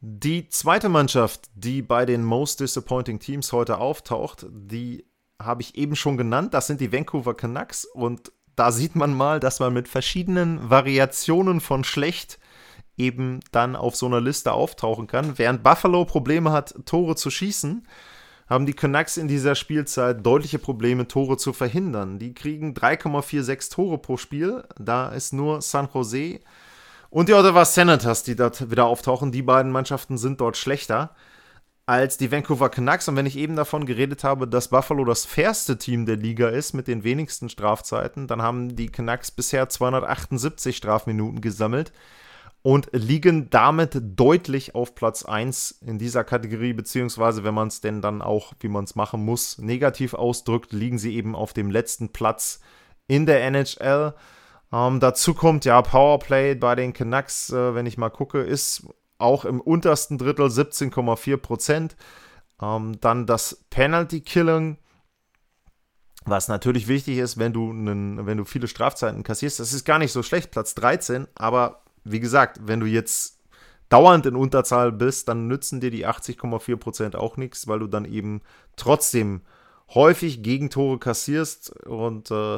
[0.00, 5.06] Die zweite Mannschaft, die bei den Most Disappointing Teams heute auftaucht, die
[5.40, 6.52] habe ich eben schon genannt.
[6.52, 7.84] Das sind die Vancouver Canucks.
[7.84, 12.40] Und da sieht man mal, dass man mit verschiedenen Variationen von schlecht
[12.96, 15.38] eben dann auf so einer Liste auftauchen kann.
[15.38, 17.86] Während Buffalo Probleme hat, Tore zu schießen,
[18.48, 22.18] haben die Canucks in dieser Spielzeit deutliche Probleme, Tore zu verhindern.
[22.18, 24.64] Die kriegen 3,46 Tore pro Spiel.
[24.78, 26.40] Da ist nur San Jose
[27.10, 29.32] und die Ottawa Senators, die dort wieder auftauchen.
[29.32, 31.14] Die beiden Mannschaften sind dort schlechter
[31.86, 33.08] als die Vancouver Canucks.
[33.08, 36.72] Und wenn ich eben davon geredet habe, dass Buffalo das fairste Team der Liga ist
[36.72, 41.92] mit den wenigsten Strafzeiten, dann haben die Canucks bisher 278 Strafminuten gesammelt
[42.66, 48.02] und liegen damit deutlich auf Platz 1 in dieser Kategorie, beziehungsweise wenn man es denn
[48.02, 52.08] dann auch, wie man es machen muss, negativ ausdrückt, liegen sie eben auf dem letzten
[52.08, 52.58] Platz
[53.06, 54.14] in der NHL.
[54.72, 59.44] Ähm, dazu kommt ja Powerplay bei den Canucks, äh, wenn ich mal gucke, ist auch
[59.44, 61.96] im untersten Drittel 17,4 Prozent.
[62.60, 64.76] Ähm, dann das Penalty Killing,
[66.24, 69.60] was natürlich wichtig ist, wenn du, einen, wenn du viele Strafzeiten kassierst.
[69.60, 73.40] Das ist gar nicht so schlecht, Platz 13, aber wie gesagt, wenn du jetzt
[73.88, 78.42] dauernd in Unterzahl bist, dann nützen dir die 80,4% auch nichts, weil du dann eben
[78.76, 79.42] trotzdem
[79.94, 82.56] häufig Gegentore kassierst und äh,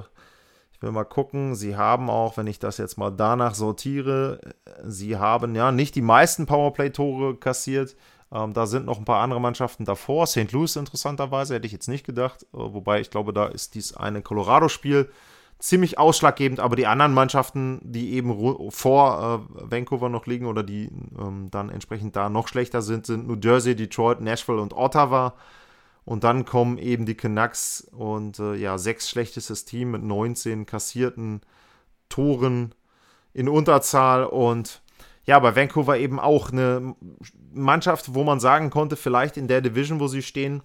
[0.78, 4.40] ich will mal gucken, sie haben auch, wenn ich das jetzt mal danach sortiere,
[4.84, 7.96] sie haben ja nicht die meisten Powerplay-Tore kassiert.
[8.30, 10.28] Ähm, da sind noch ein paar andere Mannschaften davor.
[10.28, 10.52] St.
[10.52, 12.44] Louis interessanterweise, hätte ich jetzt nicht gedacht.
[12.52, 15.10] Äh, wobei ich glaube, da ist dies eine Colorado-Spiel
[15.58, 16.60] ziemlich ausschlaggebend.
[16.60, 21.70] Aber die anderen Mannschaften, die eben vor äh, Vancouver noch liegen oder die ähm, dann
[21.70, 25.34] entsprechend da noch schlechter sind, sind New Jersey, Detroit, Nashville und Ottawa.
[26.04, 31.42] Und dann kommen eben die Canucks und äh, ja, sechs schlechtestes Team mit 19 kassierten
[32.08, 32.74] Toren
[33.34, 34.24] in Unterzahl.
[34.24, 34.80] Und
[35.26, 36.94] ja, bei Vancouver eben auch eine
[37.52, 40.62] Mannschaft, wo man sagen konnte, vielleicht in der Division, wo sie stehen,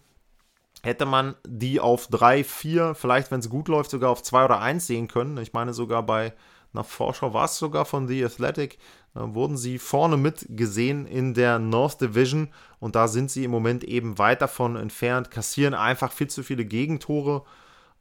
[0.84, 4.60] hätte man die auf 3, 4, vielleicht, wenn es gut läuft, sogar auf 2 oder
[4.60, 5.38] 1 sehen können.
[5.38, 6.34] Ich meine, sogar bei
[6.74, 8.80] einer Vorschau war es sogar von The Athletic,
[9.14, 13.84] wurden sie vorne mit gesehen in der North Division und da sind sie im Moment
[13.84, 17.44] eben weit davon entfernt, kassieren einfach viel zu viele Gegentore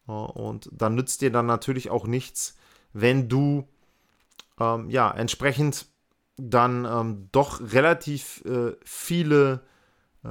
[0.06, 2.56] und dann nützt dir dann natürlich auch nichts,
[2.94, 3.68] wenn du
[4.58, 5.86] ähm, ja entsprechend
[6.38, 9.71] dann ähm, doch relativ äh, viele äh,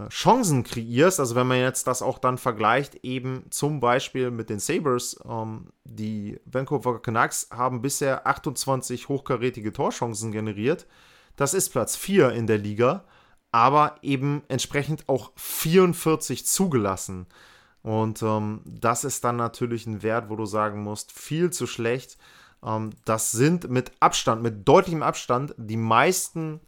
[0.08, 4.60] Chancen kreierst, also wenn man jetzt das auch dann vergleicht, eben zum Beispiel mit den
[4.60, 10.88] Sabres, ähm, die Vancouver Canucks haben bisher 28 hochkarätige Torchancen generiert.
[11.36, 13.04] Das ist Platz 4 in der Liga,
[13.52, 17.28] aber eben entsprechend auch 44 zugelassen.
[17.84, 22.18] Und ähm, das ist dann natürlich ein Wert, wo du sagen musst, viel zu schlecht.
[22.64, 26.62] Ähm, das sind mit Abstand, mit deutlichem Abstand die meisten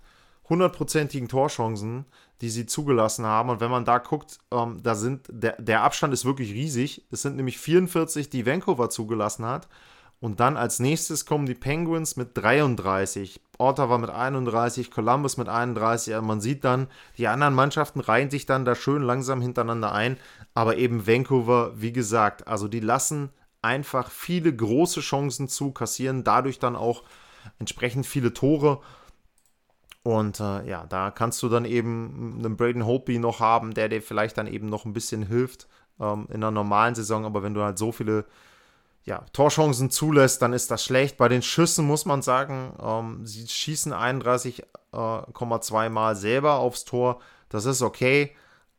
[0.49, 2.05] hundertprozentigen Torchancen,
[2.41, 3.49] die sie zugelassen haben.
[3.49, 7.05] Und wenn man da guckt, ähm, da sind der, der Abstand ist wirklich riesig.
[7.11, 9.67] Es sind nämlich 44, die Vancouver zugelassen hat.
[10.19, 16.13] Und dann als nächstes kommen die Penguins mit 33, Ottawa mit 31, Columbus mit 31.
[16.13, 20.17] Also man sieht dann, die anderen Mannschaften reihen sich dann da schön langsam hintereinander ein.
[20.53, 26.59] Aber eben Vancouver, wie gesagt, also die lassen einfach viele große Chancen zu, kassieren dadurch
[26.59, 27.03] dann auch
[27.59, 28.81] entsprechend viele Tore.
[30.03, 34.01] Und äh, ja, da kannst du dann eben einen Braden Holtby noch haben, der dir
[34.01, 35.67] vielleicht dann eben noch ein bisschen hilft
[35.99, 37.25] ähm, in einer normalen Saison.
[37.25, 38.25] Aber wenn du halt so viele
[39.05, 41.17] ja, Torchancen zulässt, dann ist das schlecht.
[41.17, 47.19] Bei den Schüssen muss man sagen, ähm, sie schießen 31,2 äh, Mal selber aufs Tor.
[47.47, 48.35] Das ist okay.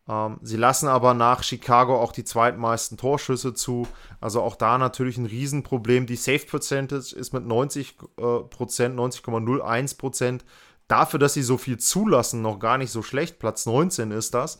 [0.06, 3.86] Ähm, sie lassen aber nach Chicago auch die zweitmeisten Torschüsse zu.
[4.20, 6.06] Also auch da natürlich ein Riesenproblem.
[6.06, 10.44] Die Safe Percentage ist mit 90 äh, Prozent, 90,01 Prozent
[10.88, 13.38] dafür, dass sie so viel zulassen, noch gar nicht so schlecht.
[13.38, 14.58] Platz 19 ist das.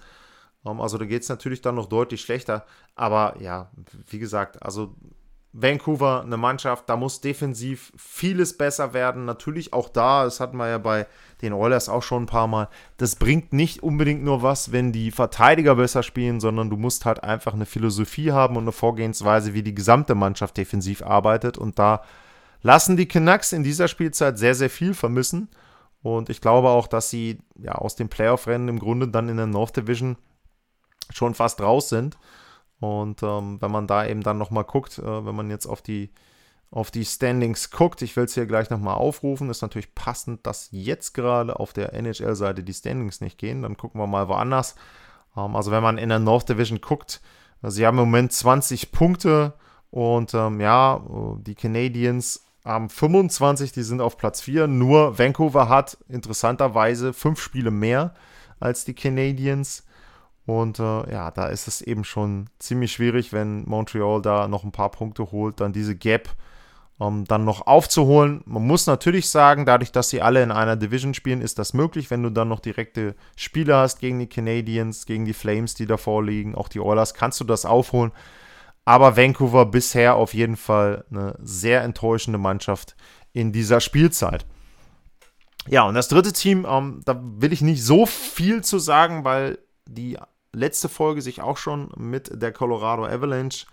[0.65, 2.65] Ähm, also da geht es natürlich dann noch deutlich schlechter.
[2.95, 3.71] Aber ja,
[4.09, 4.95] wie gesagt, also
[5.57, 9.25] Vancouver, eine Mannschaft, da muss defensiv vieles besser werden.
[9.25, 11.07] Natürlich auch da, das hatten wir ja bei
[11.43, 12.69] den Oilers auch schon ein paar Mal.
[12.97, 17.23] Das bringt nicht unbedingt nur was, wenn die Verteidiger besser spielen, sondern du musst halt
[17.23, 21.57] einfach eine Philosophie haben und eine Vorgehensweise, wie die gesamte Mannschaft defensiv arbeitet.
[21.57, 22.03] Und da
[22.63, 25.49] lassen die Canucks in dieser Spielzeit sehr, sehr viel vermissen.
[26.05, 29.47] Und ich glaube auch, dass sie ja aus dem Playoff-Rennen im Grunde dann in der
[29.47, 30.19] North Division
[31.09, 32.19] schon fast raus sind.
[32.79, 36.13] Und ähm, wenn man da eben dann nochmal guckt, äh, wenn man jetzt auf die,
[36.71, 40.69] auf die Standings guckt, ich will es hier gleich nochmal aufrufen, ist natürlich passend, dass
[40.73, 43.63] jetzt gerade auf der NHL-Seite die Standings nicht gehen.
[43.63, 44.75] Dann gucken wir mal woanders.
[45.35, 47.23] Ähm, also wenn man in der North Division guckt,
[47.63, 49.55] äh, sie haben im Moment 20 Punkte
[49.91, 54.67] und ähm, ja, äh, die Canadiens haben 25, die sind auf Platz 4.
[54.67, 58.15] Nur Vancouver hat interessanterweise fünf Spiele mehr
[58.59, 59.85] als die Canadiens.
[60.47, 64.73] Und äh, ja, da ist es eben schon ziemlich schwierig, wenn Montreal da noch ein
[64.73, 66.31] paar Punkte holt, dann diese Gap
[67.01, 68.43] ähm, dann noch aufzuholen.
[68.47, 72.11] Man muss natürlich sagen, dadurch, dass sie alle in einer Division spielen, ist das möglich,
[72.11, 76.23] wenn du dann noch direkte Spiele hast gegen die Canadiens, gegen die Flames, die davor
[76.23, 78.13] liegen, auch die Oilers, kannst du das aufholen.
[78.85, 82.97] Aber Vancouver bisher auf jeden Fall eine sehr enttäuschende Mannschaft
[83.33, 84.47] in dieser Spielzeit.
[85.67, 89.59] Ja, und das dritte Team, ähm, da will ich nicht so viel zu sagen, weil
[89.87, 90.19] die
[90.53, 93.67] letzte Folge sich auch schon mit der Colorado Avalanche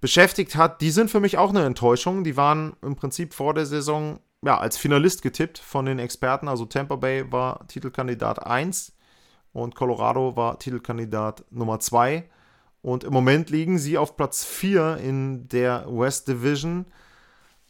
[0.00, 0.80] beschäftigt hat.
[0.80, 2.24] Die sind für mich auch eine Enttäuschung.
[2.24, 6.48] Die waren im Prinzip vor der Saison ja, als Finalist getippt von den Experten.
[6.48, 8.92] Also Tampa Bay war Titelkandidat 1
[9.52, 12.28] und Colorado war Titelkandidat Nummer 2.
[12.84, 16.84] Und im Moment liegen sie auf Platz 4 in der West Division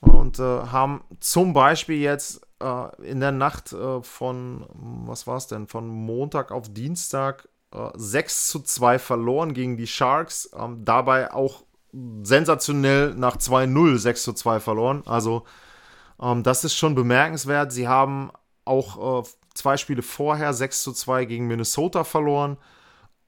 [0.00, 4.66] und äh, haben zum Beispiel jetzt äh, in der Nacht äh, von,
[5.07, 7.48] was war es denn, von Montag auf Dienstag
[7.94, 10.50] 6 äh, zu 2 verloren gegen die Sharks.
[10.59, 11.62] Ähm, dabei auch
[12.24, 15.05] sensationell nach 2-0 6 zu 2 verloren.
[15.07, 15.44] Also
[16.20, 17.70] ähm, das ist schon bemerkenswert.
[17.70, 18.33] Sie haben
[18.64, 22.57] auch äh, zwei Spiele vorher 6 zu 2 gegen Minnesota verloren.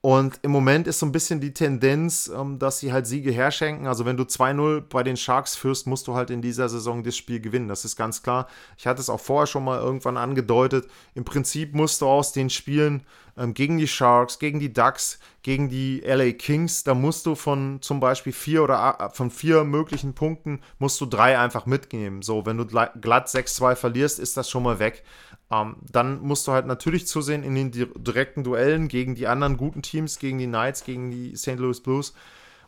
[0.07, 3.89] Und im Moment ist so ein bisschen die Tendenz, ähm, dass sie halt Siege herschenken.
[3.89, 7.17] Also wenn du 2-0 bei den Sharks führst, musst du halt in dieser Saison das
[7.17, 7.67] Spiel gewinnen.
[7.67, 8.47] Das ist ganz klar.
[8.79, 10.87] Ich hatte es auch vorher schon mal irgendwann angedeutet.
[11.17, 13.03] Im Prinzip musst du aus den Spielen
[13.37, 17.79] ähm, gegen die Sharks, gegen die Ducks, gegen die LA Kings, da musst du von
[17.83, 22.23] zum Beispiel vier oder äh, von vier möglichen Punkten, musst du drei einfach mitnehmen.
[22.23, 25.05] So, wenn du glatt 6-2 verlierst, ist das schon mal weg.
[25.51, 29.83] Ähm, dann musst du halt natürlich zusehen in den direkten Duellen gegen die anderen guten
[29.83, 31.57] Teams, gegen die Knights, gegen die St.
[31.57, 32.15] Louis Blues,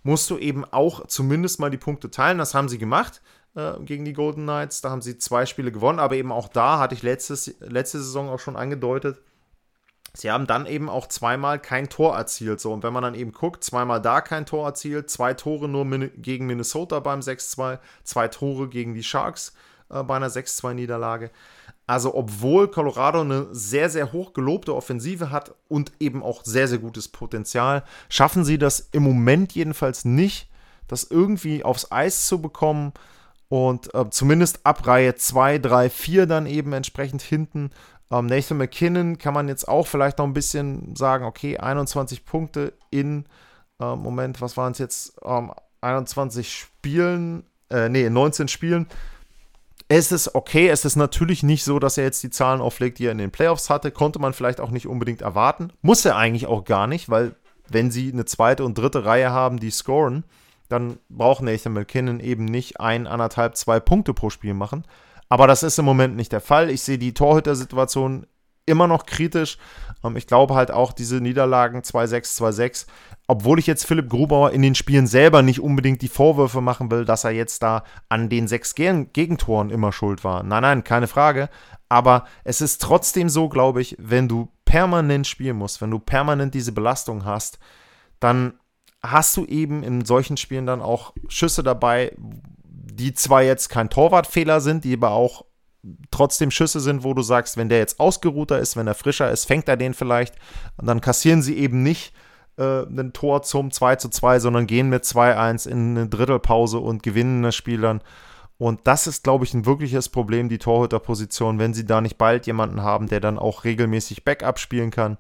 [0.02, 2.38] musst du eben auch zumindest mal die Punkte teilen.
[2.38, 3.20] Das haben sie gemacht
[3.56, 4.80] äh, gegen die Golden Knights.
[4.80, 8.28] Da haben sie zwei Spiele gewonnen, aber eben auch da hatte ich letztes, letzte Saison
[8.28, 9.20] auch schon angedeutet.
[10.14, 12.60] Sie haben dann eben auch zweimal kein Tor erzielt.
[12.60, 15.84] So, und wenn man dann eben guckt, zweimal da kein Tor erzielt, zwei Tore nur
[16.16, 19.52] gegen Minnesota beim 6-2, zwei Tore gegen die Sharks
[19.90, 21.30] äh, bei einer 6-2-Niederlage.
[21.86, 26.78] Also, obwohl Colorado eine sehr, sehr hoch gelobte Offensive hat und eben auch sehr, sehr
[26.78, 30.50] gutes Potenzial, schaffen sie das im Moment jedenfalls nicht,
[30.86, 32.92] das irgendwie aufs Eis zu bekommen
[33.48, 37.70] und äh, zumindest ab Reihe 2, 3, 4 dann eben entsprechend hinten.
[38.10, 42.74] Ähm, Nathan McKinnon kann man jetzt auch vielleicht noch ein bisschen sagen, okay, 21 Punkte
[42.90, 43.24] in,
[43.80, 48.88] äh, Moment, was waren es jetzt, ähm, 21 Spielen, äh, nee, 19 Spielen
[49.88, 53.06] es ist okay, es ist natürlich nicht so, dass er jetzt die Zahlen auflegt, die
[53.06, 53.90] er in den Playoffs hatte.
[53.90, 55.72] Konnte man vielleicht auch nicht unbedingt erwarten.
[55.80, 57.34] Muss er eigentlich auch gar nicht, weil
[57.68, 60.24] wenn sie eine zweite und dritte Reihe haben, die scoren,
[60.68, 64.84] dann braucht Nathan McKinnon eben nicht ein, anderthalb, zwei Punkte pro Spiel machen.
[65.30, 66.70] Aber das ist im Moment nicht der Fall.
[66.70, 68.26] Ich sehe die Torhüter-Situation
[68.68, 69.58] immer noch kritisch.
[70.04, 72.86] Ähm, ich glaube halt auch, diese Niederlagen 2-6, 2-6
[73.30, 77.04] obwohl ich jetzt Philipp Grubauer in den Spielen selber nicht unbedingt die Vorwürfe machen will,
[77.04, 80.42] dass er jetzt da an den sechs Gegentoren immer schuld war.
[80.42, 81.50] Nein, nein, keine Frage.
[81.90, 86.54] Aber es ist trotzdem so, glaube ich, wenn du permanent spielen musst, wenn du permanent
[86.54, 87.58] diese Belastung hast,
[88.18, 88.54] dann
[89.02, 92.16] hast du eben in solchen Spielen dann auch Schüsse dabei,
[92.64, 95.44] die zwar jetzt kein Torwartfehler sind, die aber auch
[96.10, 99.46] trotzdem Schüsse sind, wo du sagst, wenn der jetzt ausgeruhter ist, wenn er frischer ist,
[99.46, 100.34] fängt er den vielleicht
[100.76, 102.12] und dann kassieren sie eben nicht
[102.58, 107.02] äh, ein Tor zum 2 zu 2, sondern gehen mit 2-1 in eine Drittelpause und
[107.02, 108.02] gewinnen das Spiel dann.
[108.58, 112.46] Und das ist, glaube ich, ein wirkliches Problem, die Torhüterposition, wenn sie da nicht bald
[112.46, 115.16] jemanden haben, der dann auch regelmäßig Backup spielen kann.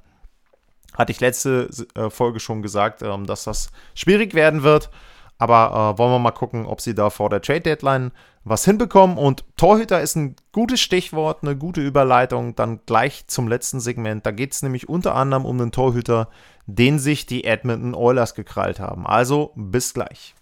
[0.94, 4.90] Hatte ich letzte äh, Folge schon gesagt, ähm, dass das schwierig werden wird.
[5.38, 8.10] Aber äh, wollen wir mal gucken, ob sie da vor der Trade Deadline
[8.44, 9.16] was hinbekommen.
[9.16, 12.56] Und Torhüter ist ein gutes Stichwort, eine gute Überleitung.
[12.56, 14.26] Dann gleich zum letzten Segment.
[14.26, 16.28] Da geht es nämlich unter anderem um einen Torhüter,
[16.66, 19.06] den sich die Edmonton Oilers gekrallt haben.
[19.06, 20.34] Also bis gleich.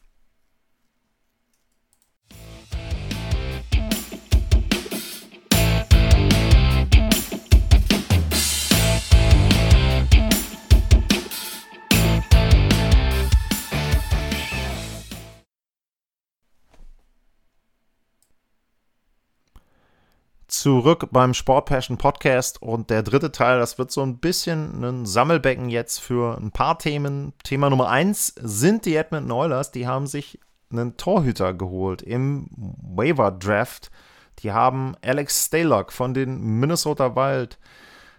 [20.66, 25.06] Zurück beim Sport Passion Podcast und der dritte Teil, das wird so ein bisschen ein
[25.06, 27.34] Sammelbecken jetzt für ein paar Themen.
[27.44, 30.40] Thema Nummer eins sind die Edmonton Oilers, die haben sich
[30.72, 33.92] einen Torhüter geholt im Waiver Draft.
[34.40, 37.60] Die haben Alex Stalock von den Minnesota Wild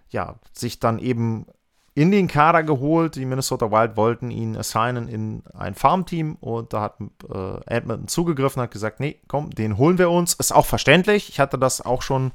[0.09, 1.47] ja, sich dann eben
[1.97, 3.15] in den Kader geholt.
[3.15, 8.61] Die Minnesota Wild wollten ihn assignen in ein Farmteam und da hat äh, Edmonton zugegriffen,
[8.61, 10.35] hat gesagt, nee, komm, den holen wir uns.
[10.35, 11.27] Ist auch verständlich.
[11.29, 12.31] Ich hatte das auch schon ein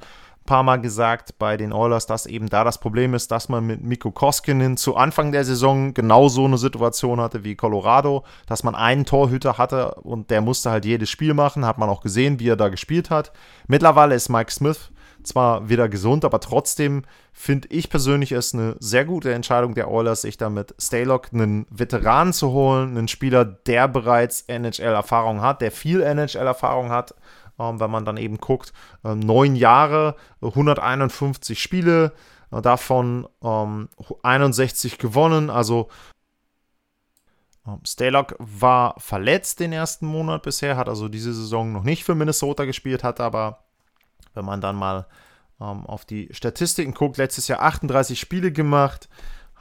[0.46, 3.84] paar Mal gesagt bei den Oilers, dass eben da das Problem ist, dass man mit
[3.84, 8.74] Mikko Koskinen zu Anfang der Saison genau so eine Situation hatte wie Colorado, dass man
[8.74, 12.48] einen Torhüter hatte und der musste halt jedes Spiel machen, hat man auch gesehen, wie
[12.48, 13.30] er da gespielt hat.
[13.68, 14.90] Mittlerweile ist Mike Smith
[15.26, 20.22] zwar wieder gesund, aber trotzdem finde ich persönlich es eine sehr gute Entscheidung der Oilers,
[20.22, 26.00] sich damit Staylock einen Veteranen zu holen, einen Spieler, der bereits NHL-Erfahrung hat, der viel
[26.02, 27.14] NHL-Erfahrung hat,
[27.58, 28.72] ähm, wenn man dann eben guckt,
[29.04, 32.12] äh, neun Jahre, 151 Spiele,
[32.50, 33.88] äh, davon ähm,
[34.22, 35.88] 61 gewonnen, also
[37.66, 42.14] ähm, Staylock war verletzt den ersten Monat bisher, hat also diese Saison noch nicht für
[42.14, 43.64] Minnesota gespielt, hat aber
[44.34, 45.06] wenn man dann mal
[45.60, 49.08] ähm, auf die Statistiken guckt, letztes Jahr 38 Spiele gemacht,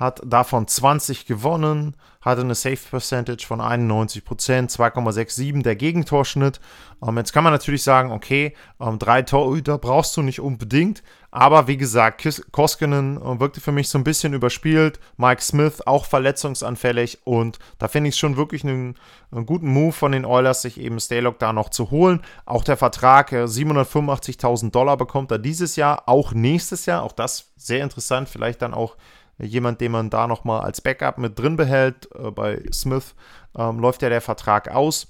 [0.01, 6.59] hat davon 20 gewonnen, hatte eine Safe Percentage von 91%, 2,67 der Gegentorschnitt.
[7.05, 11.67] Ähm, jetzt kann man natürlich sagen, okay, ähm, drei Torhüter brauchst du nicht unbedingt, aber
[11.67, 17.19] wie gesagt, Koskinen äh, wirkte für mich so ein bisschen überspielt, Mike Smith auch verletzungsanfällig
[17.23, 18.95] und da finde ich es schon wirklich einen,
[19.31, 22.21] einen, guten Move von den Oilers, sich eben Staylock da noch zu holen.
[22.47, 27.51] Auch der Vertrag, äh, 785.000 Dollar bekommt er dieses Jahr, auch nächstes Jahr, auch das
[27.55, 28.95] sehr interessant, vielleicht dann auch
[29.41, 32.09] jemand, den man da nochmal als Backup mit drin behält.
[32.15, 33.15] Äh, bei Smith
[33.57, 35.07] ähm, läuft ja der Vertrag aus.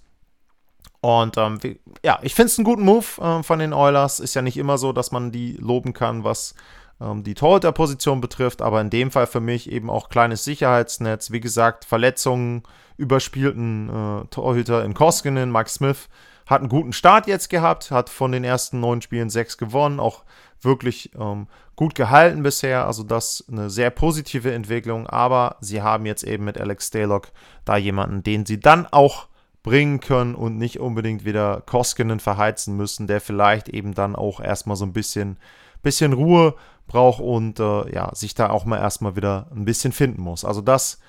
[1.02, 1.60] Und ähm,
[2.04, 4.20] ja, ich finde es einen guten Move äh, von den Oilers.
[4.20, 6.54] Ist ja nicht immer so, dass man die loben kann, was
[7.02, 11.32] ähm, die Torhüterposition betrifft, aber in dem Fall für mich eben auch kleines Sicherheitsnetz.
[11.32, 12.64] Wie gesagt, Verletzungen,
[12.98, 16.08] überspielten äh, Torhüter in Koskinen, Mike Smith
[16.52, 20.24] hat einen guten Start jetzt gehabt, hat von den ersten neun Spielen sechs gewonnen, auch
[20.60, 21.48] wirklich ähm,
[21.78, 22.86] gut gehalten bisher.
[22.86, 25.08] Also das eine sehr positive Entwicklung.
[25.08, 27.30] Aber sie haben jetzt eben mit Alex Staylock
[27.64, 29.28] da jemanden, den sie dann auch
[29.64, 34.76] bringen können und nicht unbedingt wieder Koskinen verheizen müssen, der vielleicht eben dann auch erstmal
[34.76, 35.38] so ein bisschen,
[35.84, 40.22] bisschen Ruhe braucht und äh, ja, sich da auch mal erstmal wieder ein bisschen finden
[40.22, 40.44] muss.
[40.44, 41.00] Also das,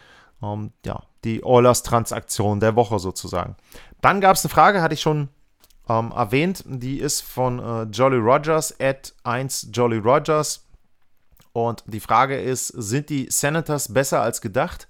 [0.42, 3.56] ähm, ja, die Oilers-Transaktion der Woche sozusagen.
[4.00, 5.28] Dann gab es eine Frage, hatte ich schon
[5.88, 6.64] ähm, erwähnt.
[6.66, 10.66] Die ist von äh, Jolly Rogers, at 1 Jolly Rogers.
[11.52, 14.88] Und die Frage ist, sind die Senators besser als gedacht?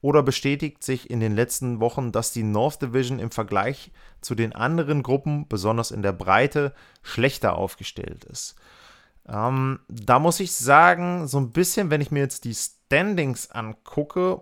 [0.00, 3.90] Oder bestätigt sich in den letzten Wochen, dass die North Division im Vergleich
[4.20, 6.72] zu den anderen Gruppen, besonders in der Breite,
[7.02, 8.54] schlechter aufgestellt ist?
[9.28, 14.40] Ähm, da muss ich sagen, so ein bisschen, wenn ich mir jetzt die Standings angucke,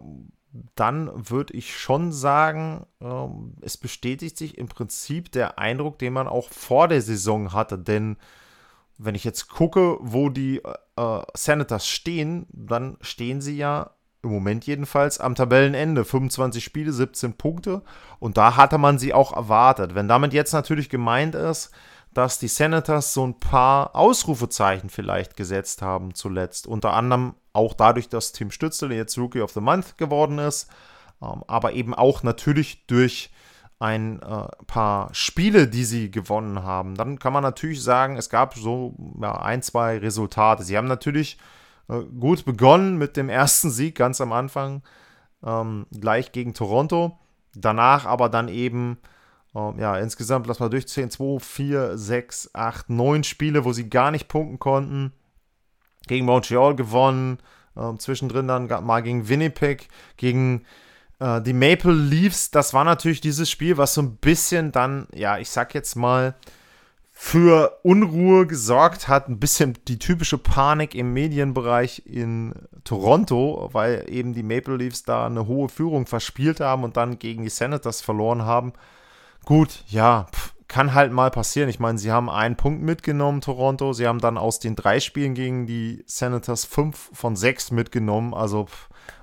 [0.74, 6.28] dann würde ich schon sagen, ähm, es bestätigt sich im Prinzip der Eindruck, den man
[6.28, 7.78] auch vor der Saison hatte.
[7.78, 8.16] Denn
[8.98, 10.62] wenn ich jetzt gucke, wo die
[10.96, 13.90] äh, Senators stehen, dann stehen sie ja
[14.22, 16.04] im Moment jedenfalls am Tabellenende.
[16.04, 17.82] 25 Spiele, 17 Punkte.
[18.18, 19.94] Und da hatte man sie auch erwartet.
[19.94, 21.70] Wenn damit jetzt natürlich gemeint ist,
[22.12, 26.66] dass die Senators so ein paar Ausrufezeichen vielleicht gesetzt haben zuletzt.
[26.66, 30.68] Unter anderem auch dadurch, dass Tim Stützel jetzt Rookie of the Month geworden ist,
[31.22, 33.30] ähm, aber eben auch natürlich durch
[33.78, 36.94] ein äh, paar Spiele, die sie gewonnen haben.
[36.94, 40.62] Dann kann man natürlich sagen, es gab so ja, ein, zwei Resultate.
[40.62, 41.38] Sie haben natürlich
[41.88, 44.82] äh, gut begonnen mit dem ersten Sieg ganz am Anfang,
[45.44, 47.18] ähm, gleich gegen Toronto.
[47.54, 48.98] Danach aber dann eben,
[49.54, 54.10] ähm, ja, insgesamt, lass mal durchzählen, 2, 4, 6, 8, 9 Spiele, wo sie gar
[54.10, 55.12] nicht punkten konnten
[56.06, 57.38] gegen Montreal gewonnen,
[57.76, 60.64] äh, zwischendrin dann mal gegen Winnipeg, gegen
[61.18, 62.50] äh, die Maple Leafs.
[62.50, 66.34] Das war natürlich dieses Spiel, was so ein bisschen dann, ja, ich sag jetzt mal,
[67.18, 72.52] für Unruhe gesorgt hat, ein bisschen die typische Panik im Medienbereich in
[72.84, 77.42] Toronto, weil eben die Maple Leafs da eine hohe Führung verspielt haben und dann gegen
[77.42, 78.74] die Senators verloren haben.
[79.46, 81.68] Gut, ja, pff, kann halt mal passieren.
[81.68, 83.92] Ich meine, sie haben einen Punkt mitgenommen, Toronto.
[83.92, 88.34] Sie haben dann aus den drei Spielen gegen die Senators fünf von sechs mitgenommen.
[88.34, 88.66] Also,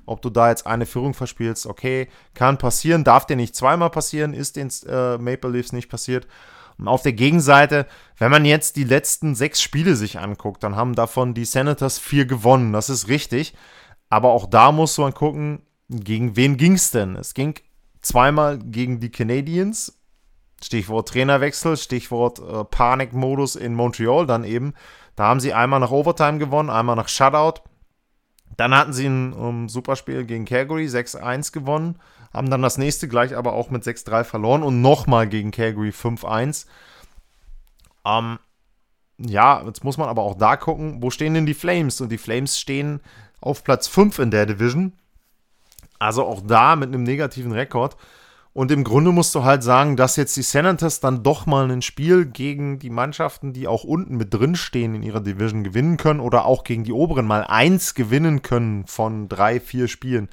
[0.06, 3.04] ob du da jetzt eine Führung verspielst, okay, kann passieren.
[3.04, 6.28] Darf dir nicht zweimal passieren, ist den äh, Maple Leafs nicht passiert.
[6.78, 7.88] Und auf der Gegenseite,
[8.18, 12.26] wenn man jetzt die letzten sechs Spiele sich anguckt, dann haben davon die Senators vier
[12.26, 12.74] gewonnen.
[12.74, 13.54] Das ist richtig.
[14.10, 17.16] Aber auch da muss man gucken, gegen wen ging es denn?
[17.16, 17.56] Es ging
[18.02, 20.03] zweimal gegen die Canadiens
[20.64, 24.74] Stichwort Trainerwechsel, Stichwort äh, Panikmodus in Montreal dann eben.
[25.16, 27.62] Da haben sie einmal nach Overtime gewonnen, einmal nach Shutout.
[28.58, 32.00] Dann hatten sie ein um, Superspiel gegen Calgary, 6-1 gewonnen,
[32.34, 36.66] haben dann das nächste gleich aber auch mit 6-3 verloren und nochmal gegen Calgary 5-1.
[38.06, 38.40] Ähm,
[39.18, 42.02] ja, jetzt muss man aber auch da gucken, wo stehen denn die Flames?
[42.02, 43.02] Und die Flames stehen
[43.42, 44.94] auf Platz 5 in der Division.
[46.00, 47.96] Also auch da mit einem negativen Rekord.
[48.54, 51.82] Und im Grunde musst du halt sagen, dass jetzt die Senators dann doch mal ein
[51.82, 56.20] Spiel gegen die Mannschaften, die auch unten mit drin stehen in ihrer Division gewinnen können
[56.20, 60.30] oder auch gegen die oberen mal eins gewinnen können von drei, vier Spielen.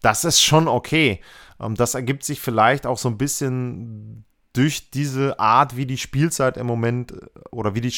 [0.00, 1.20] Das ist schon okay.
[1.60, 6.56] Ähm, das ergibt sich vielleicht auch so ein bisschen durch diese Art, wie die Spielzeit
[6.56, 7.94] im Moment äh, oder wie die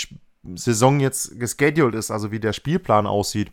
[0.54, 3.52] Saison jetzt gescheduled ist, also wie der Spielplan aussieht.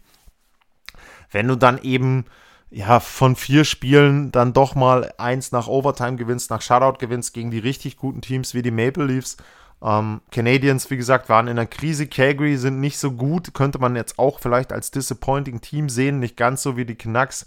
[1.29, 2.25] Wenn du dann eben
[2.73, 7.51] ja, von vier Spielen dann doch mal eins nach Overtime gewinnst, nach Shutout gewinnst gegen
[7.51, 9.37] die richtig guten Teams wie die Maple Leafs.
[9.83, 12.07] Ähm, Canadiens, wie gesagt, waren in der Krise.
[12.07, 13.53] Calgary sind nicht so gut.
[13.53, 16.19] Könnte man jetzt auch vielleicht als disappointing Team sehen.
[16.19, 17.45] Nicht ganz so wie die Canucks.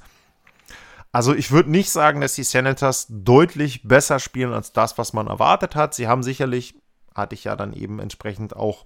[1.11, 5.27] Also ich würde nicht sagen, dass die Senators deutlich besser spielen als das, was man
[5.27, 5.95] erwartet hat.
[5.95, 6.77] Sie haben sicherlich,
[7.17, 8.85] hatte ich ja dann eben entsprechend auch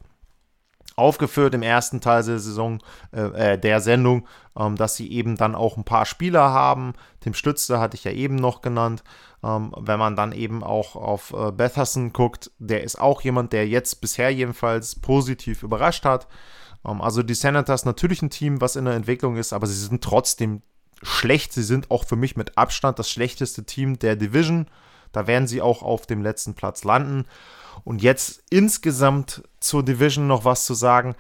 [1.01, 2.79] aufgeführt im ersten Teil der Saison,
[3.13, 6.93] äh, äh, der Sendung, ähm, dass sie eben dann auch ein paar Spieler haben.
[7.21, 9.03] Tim Stütze hatte ich ja eben noch genannt.
[9.43, 13.67] Ähm, wenn man dann eben auch auf äh, Betherson guckt, der ist auch jemand, der
[13.67, 16.29] jetzt bisher jedenfalls positiv überrascht hat.
[16.87, 20.05] Ähm, also die Senators natürlich ein Team, was in der Entwicklung ist, aber sie sind
[20.05, 20.63] trotzdem
[21.03, 21.53] schlecht.
[21.53, 24.67] Sie sind auch für mich mit Abstand das schlechteste Team der Division.
[25.13, 27.27] Da werden sie auch auf dem letzten Platz landen.
[27.85, 31.15] Und jetzt insgesamt zur Division noch was zu sagen.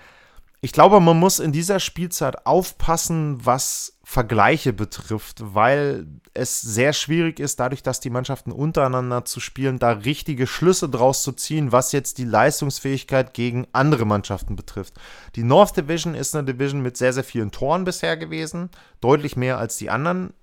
[0.62, 7.40] Ich glaube, man muss in dieser Spielzeit aufpassen, was Vergleiche betrifft, weil es sehr schwierig
[7.40, 11.92] ist, dadurch, dass die Mannschaften untereinander zu spielen, da richtige Schlüsse draus zu ziehen, was
[11.92, 14.94] jetzt die Leistungsfähigkeit gegen andere Mannschaften betrifft.
[15.34, 18.68] Die North Division ist eine Division mit sehr, sehr vielen Toren bisher gewesen,
[19.00, 20.34] deutlich mehr als die anderen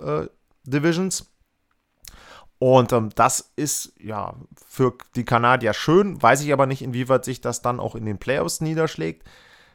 [0.00, 0.26] äh,
[0.64, 1.30] Divisions.
[2.58, 4.34] Und ähm, das ist ja
[4.66, 8.18] für die Kanadier schön, weiß ich aber nicht, inwieweit sich das dann auch in den
[8.18, 9.22] Playoffs niederschlägt.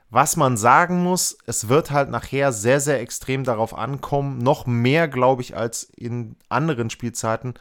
[0.09, 5.07] Was man sagen muss, es wird halt nachher sehr, sehr extrem darauf ankommen, noch mehr,
[5.07, 7.55] glaube ich, als in anderen Spielzeiten,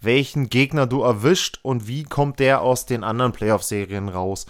[0.00, 4.46] welchen Gegner du erwischt und wie kommt der aus den anderen Playoff-Serien raus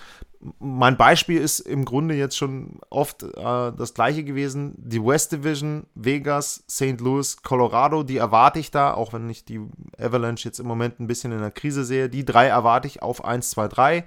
[0.58, 4.74] mein Beispiel ist im Grunde jetzt schon oft äh, das gleiche gewesen.
[4.76, 7.00] Die West Division, Vegas, St.
[7.00, 9.60] Louis, Colorado, die erwarte ich da, auch wenn ich die
[9.98, 12.08] Avalanche jetzt im Moment ein bisschen in der Krise sehe.
[12.08, 14.04] Die drei erwarte ich auf 1, 2, 3.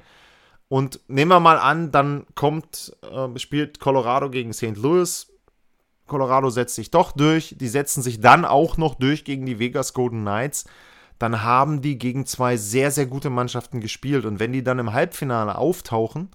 [0.68, 4.78] Und nehmen wir mal an, dann kommt, äh, spielt Colorado gegen St.
[4.78, 5.32] Louis.
[6.06, 7.56] Colorado setzt sich doch durch.
[7.58, 10.66] Die setzen sich dann auch noch durch gegen die Vegas Golden Knights
[11.20, 14.26] dann haben die gegen zwei sehr, sehr gute Mannschaften gespielt.
[14.26, 16.30] Und wenn die dann im Halbfinale auftauchen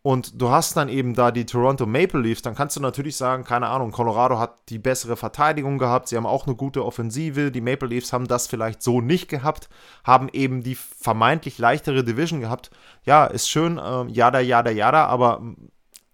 [0.00, 3.44] und du hast dann eben da die Toronto Maple Leafs, dann kannst du natürlich sagen,
[3.44, 7.60] keine Ahnung, Colorado hat die bessere Verteidigung gehabt, sie haben auch eine gute Offensive, die
[7.60, 9.68] Maple Leafs haben das vielleicht so nicht gehabt,
[10.04, 12.70] haben eben die vermeintlich leichtere Division gehabt.
[13.04, 15.42] Ja, ist schön, äh, jada, jada, jada, aber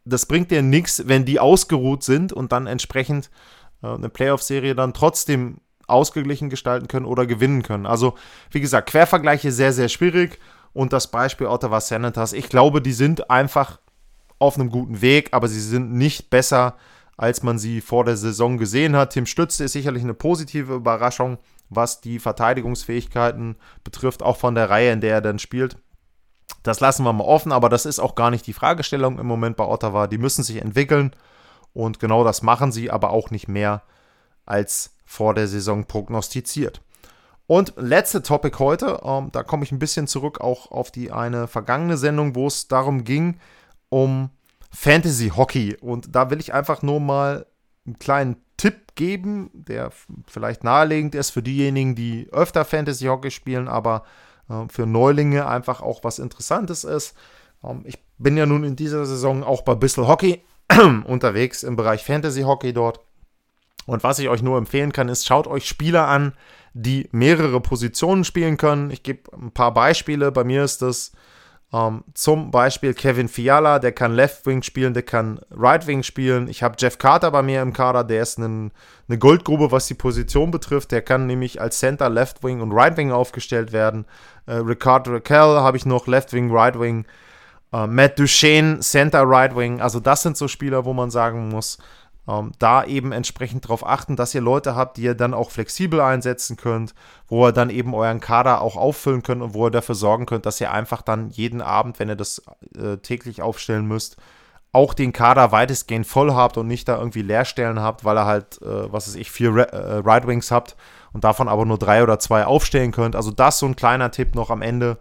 [0.05, 3.31] das bringt dir nichts, wenn die ausgeruht sind und dann entsprechend
[3.85, 7.87] äh, eine Playoff-Serie dann trotzdem ausgeglichen gestalten können oder gewinnen können.
[7.87, 8.15] Also,
[8.51, 10.39] wie gesagt, Quervergleiche sehr, sehr schwierig.
[10.73, 13.79] Und das Beispiel Ottawa Senators, ich glaube, die sind einfach
[14.39, 16.77] auf einem guten Weg, aber sie sind nicht besser,
[17.17, 19.13] als man sie vor der Saison gesehen hat.
[19.13, 21.39] Tim Stütze ist sicherlich eine positive Überraschung,
[21.71, 25.77] was die Verteidigungsfähigkeiten betrifft, auch von der Reihe, in der er dann spielt.
[26.63, 29.57] Das lassen wir mal offen, aber das ist auch gar nicht die Fragestellung im Moment
[29.57, 30.07] bei Ottawa.
[30.07, 31.13] Die müssen sich entwickeln
[31.73, 33.83] und genau das machen sie, aber auch nicht mehr
[34.47, 36.81] als vor der Saison prognostiziert.
[37.47, 41.47] Und letzte Topic heute, ähm, da komme ich ein bisschen zurück auch auf die eine
[41.47, 43.39] vergangene Sendung, wo es darum ging,
[43.91, 44.31] um
[44.71, 45.77] Fantasy Hockey.
[45.81, 47.47] Und da will ich einfach nur mal
[47.87, 49.91] einen kleinen Tipp geben, der
[50.27, 54.05] vielleicht naheliegend ist für diejenigen, die öfter Fantasy Hockey spielen, aber
[54.49, 57.15] äh, für Neulinge einfach auch was Interessantes ist.
[57.63, 60.43] Ähm, ich bin ja nun in dieser Saison auch bei Bissell Hockey
[61.05, 63.01] unterwegs im Bereich Fantasy Hockey dort.
[63.87, 66.33] Und was ich euch nur empfehlen kann, ist, schaut euch Spieler an,
[66.73, 68.91] die mehrere Positionen spielen können.
[68.91, 70.33] Ich gebe ein paar Beispiele.
[70.33, 71.13] Bei mir ist das
[71.75, 76.47] ähm, zum Beispiel Kevin Fiala, der kann Left Wing spielen, der kann Right Wing spielen.
[76.47, 78.71] Ich habe Jeff Carter bei mir im Kader, der ist ein,
[79.09, 80.93] eine Goldgrube, was die Position betrifft.
[80.93, 84.05] Der kann nämlich als Center Left Wing und Right Wing aufgestellt werden.
[84.47, 87.07] Äh, Ricard Raquel habe ich noch Left Wing, Right Wing.
[87.73, 89.81] Äh, Matt Duchesne, Center Right Wing.
[89.81, 91.79] Also das sind so Spieler, wo man sagen muss,
[92.29, 96.01] ähm, da eben entsprechend darauf achten, dass ihr Leute habt, die ihr dann auch flexibel
[96.01, 96.95] einsetzen könnt,
[97.29, 100.47] wo ihr dann eben euren Kader auch auffüllen könnt und wo ihr dafür sorgen könnt,
[100.47, 102.43] dass ihr einfach dann jeden Abend, wenn ihr das
[102.77, 104.17] äh, täglich aufstellen müsst,
[104.73, 108.61] auch den Kader weitestgehend voll habt und nicht da irgendwie Leerstellen habt, weil ihr halt,
[108.63, 110.77] äh, was weiß ich, vier Re äh, Wings habt
[111.13, 113.15] und davon aber nur drei oder zwei aufstellen könnt.
[113.15, 114.99] Also das so ein kleiner Tipp noch am Ende,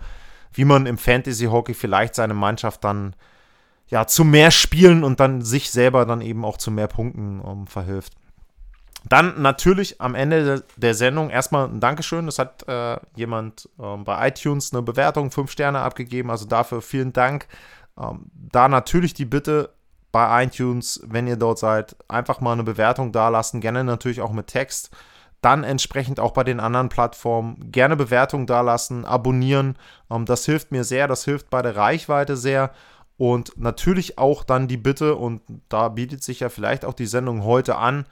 [0.51, 3.15] wie man im Fantasy Hockey vielleicht seine Mannschaft dann
[3.87, 7.61] ja, zu mehr Spielen und dann sich selber dann eben auch zu mehr Punkten um,
[7.61, 8.13] ähm, verhilft.
[9.09, 12.25] Dann natürlich am Ende der Sendung erstmal ein Dankeschön.
[12.25, 16.31] Das hat äh, jemand ähm, bei iTunes eine Bewertung, fünf Sterne abgegeben.
[16.31, 17.47] Also dafür vielen Dank.
[17.99, 19.71] Ähm, da natürlich die Bitte
[20.13, 23.59] bei iTunes, wenn ihr dort seid, einfach mal eine Bewertung dalassen.
[23.59, 24.91] Gerne natürlich auch mit Text.
[25.41, 29.75] Dann entsprechend auch bei den anderen Plattformen gerne Bewertung dalassen, abonnieren.
[30.09, 31.09] Ähm, das hilft mir sehr.
[31.09, 32.71] Das hilft bei der Reichweite sehr.
[33.23, 37.45] Und natürlich auch dann die Bitte, und da bietet sich ja vielleicht auch die Sendung
[37.45, 38.05] heute an,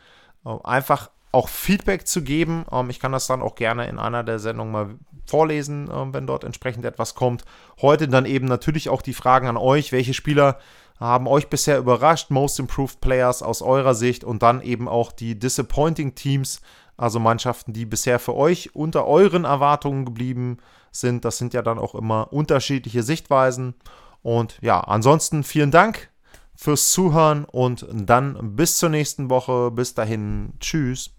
[0.46, 2.64] äh, einfach auch Feedback zu geben.
[2.72, 4.96] Ähm, ich kann das dann auch gerne in einer der Sendungen mal
[5.26, 7.44] vorlesen, ähm, wenn dort entsprechend etwas kommt.
[7.82, 9.92] Heute dann eben natürlich auch die Fragen an euch.
[9.92, 10.60] Welche Spieler
[10.98, 12.30] haben euch bisher überrascht?
[12.30, 16.62] Most Improved Players aus eurer Sicht und dann eben auch die Disappointing Teams,
[16.96, 20.60] also Mannschaften, die bisher für euch unter euren Erwartungen geblieben
[20.94, 21.26] sind.
[21.26, 23.76] Das sind ja dann auch immer unterschiedliche Sichtweisen.
[24.22, 26.12] Und ja, ansonsten vielen Dank
[26.56, 29.72] fürs Zuhören und dann bis zur nächsten Woche.
[29.72, 31.12] Bis dahin, tschüss.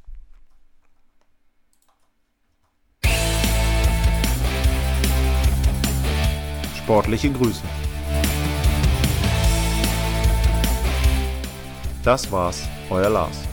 [6.76, 7.62] Sportliche Grüße.
[12.04, 13.51] Das war's, euer Lars.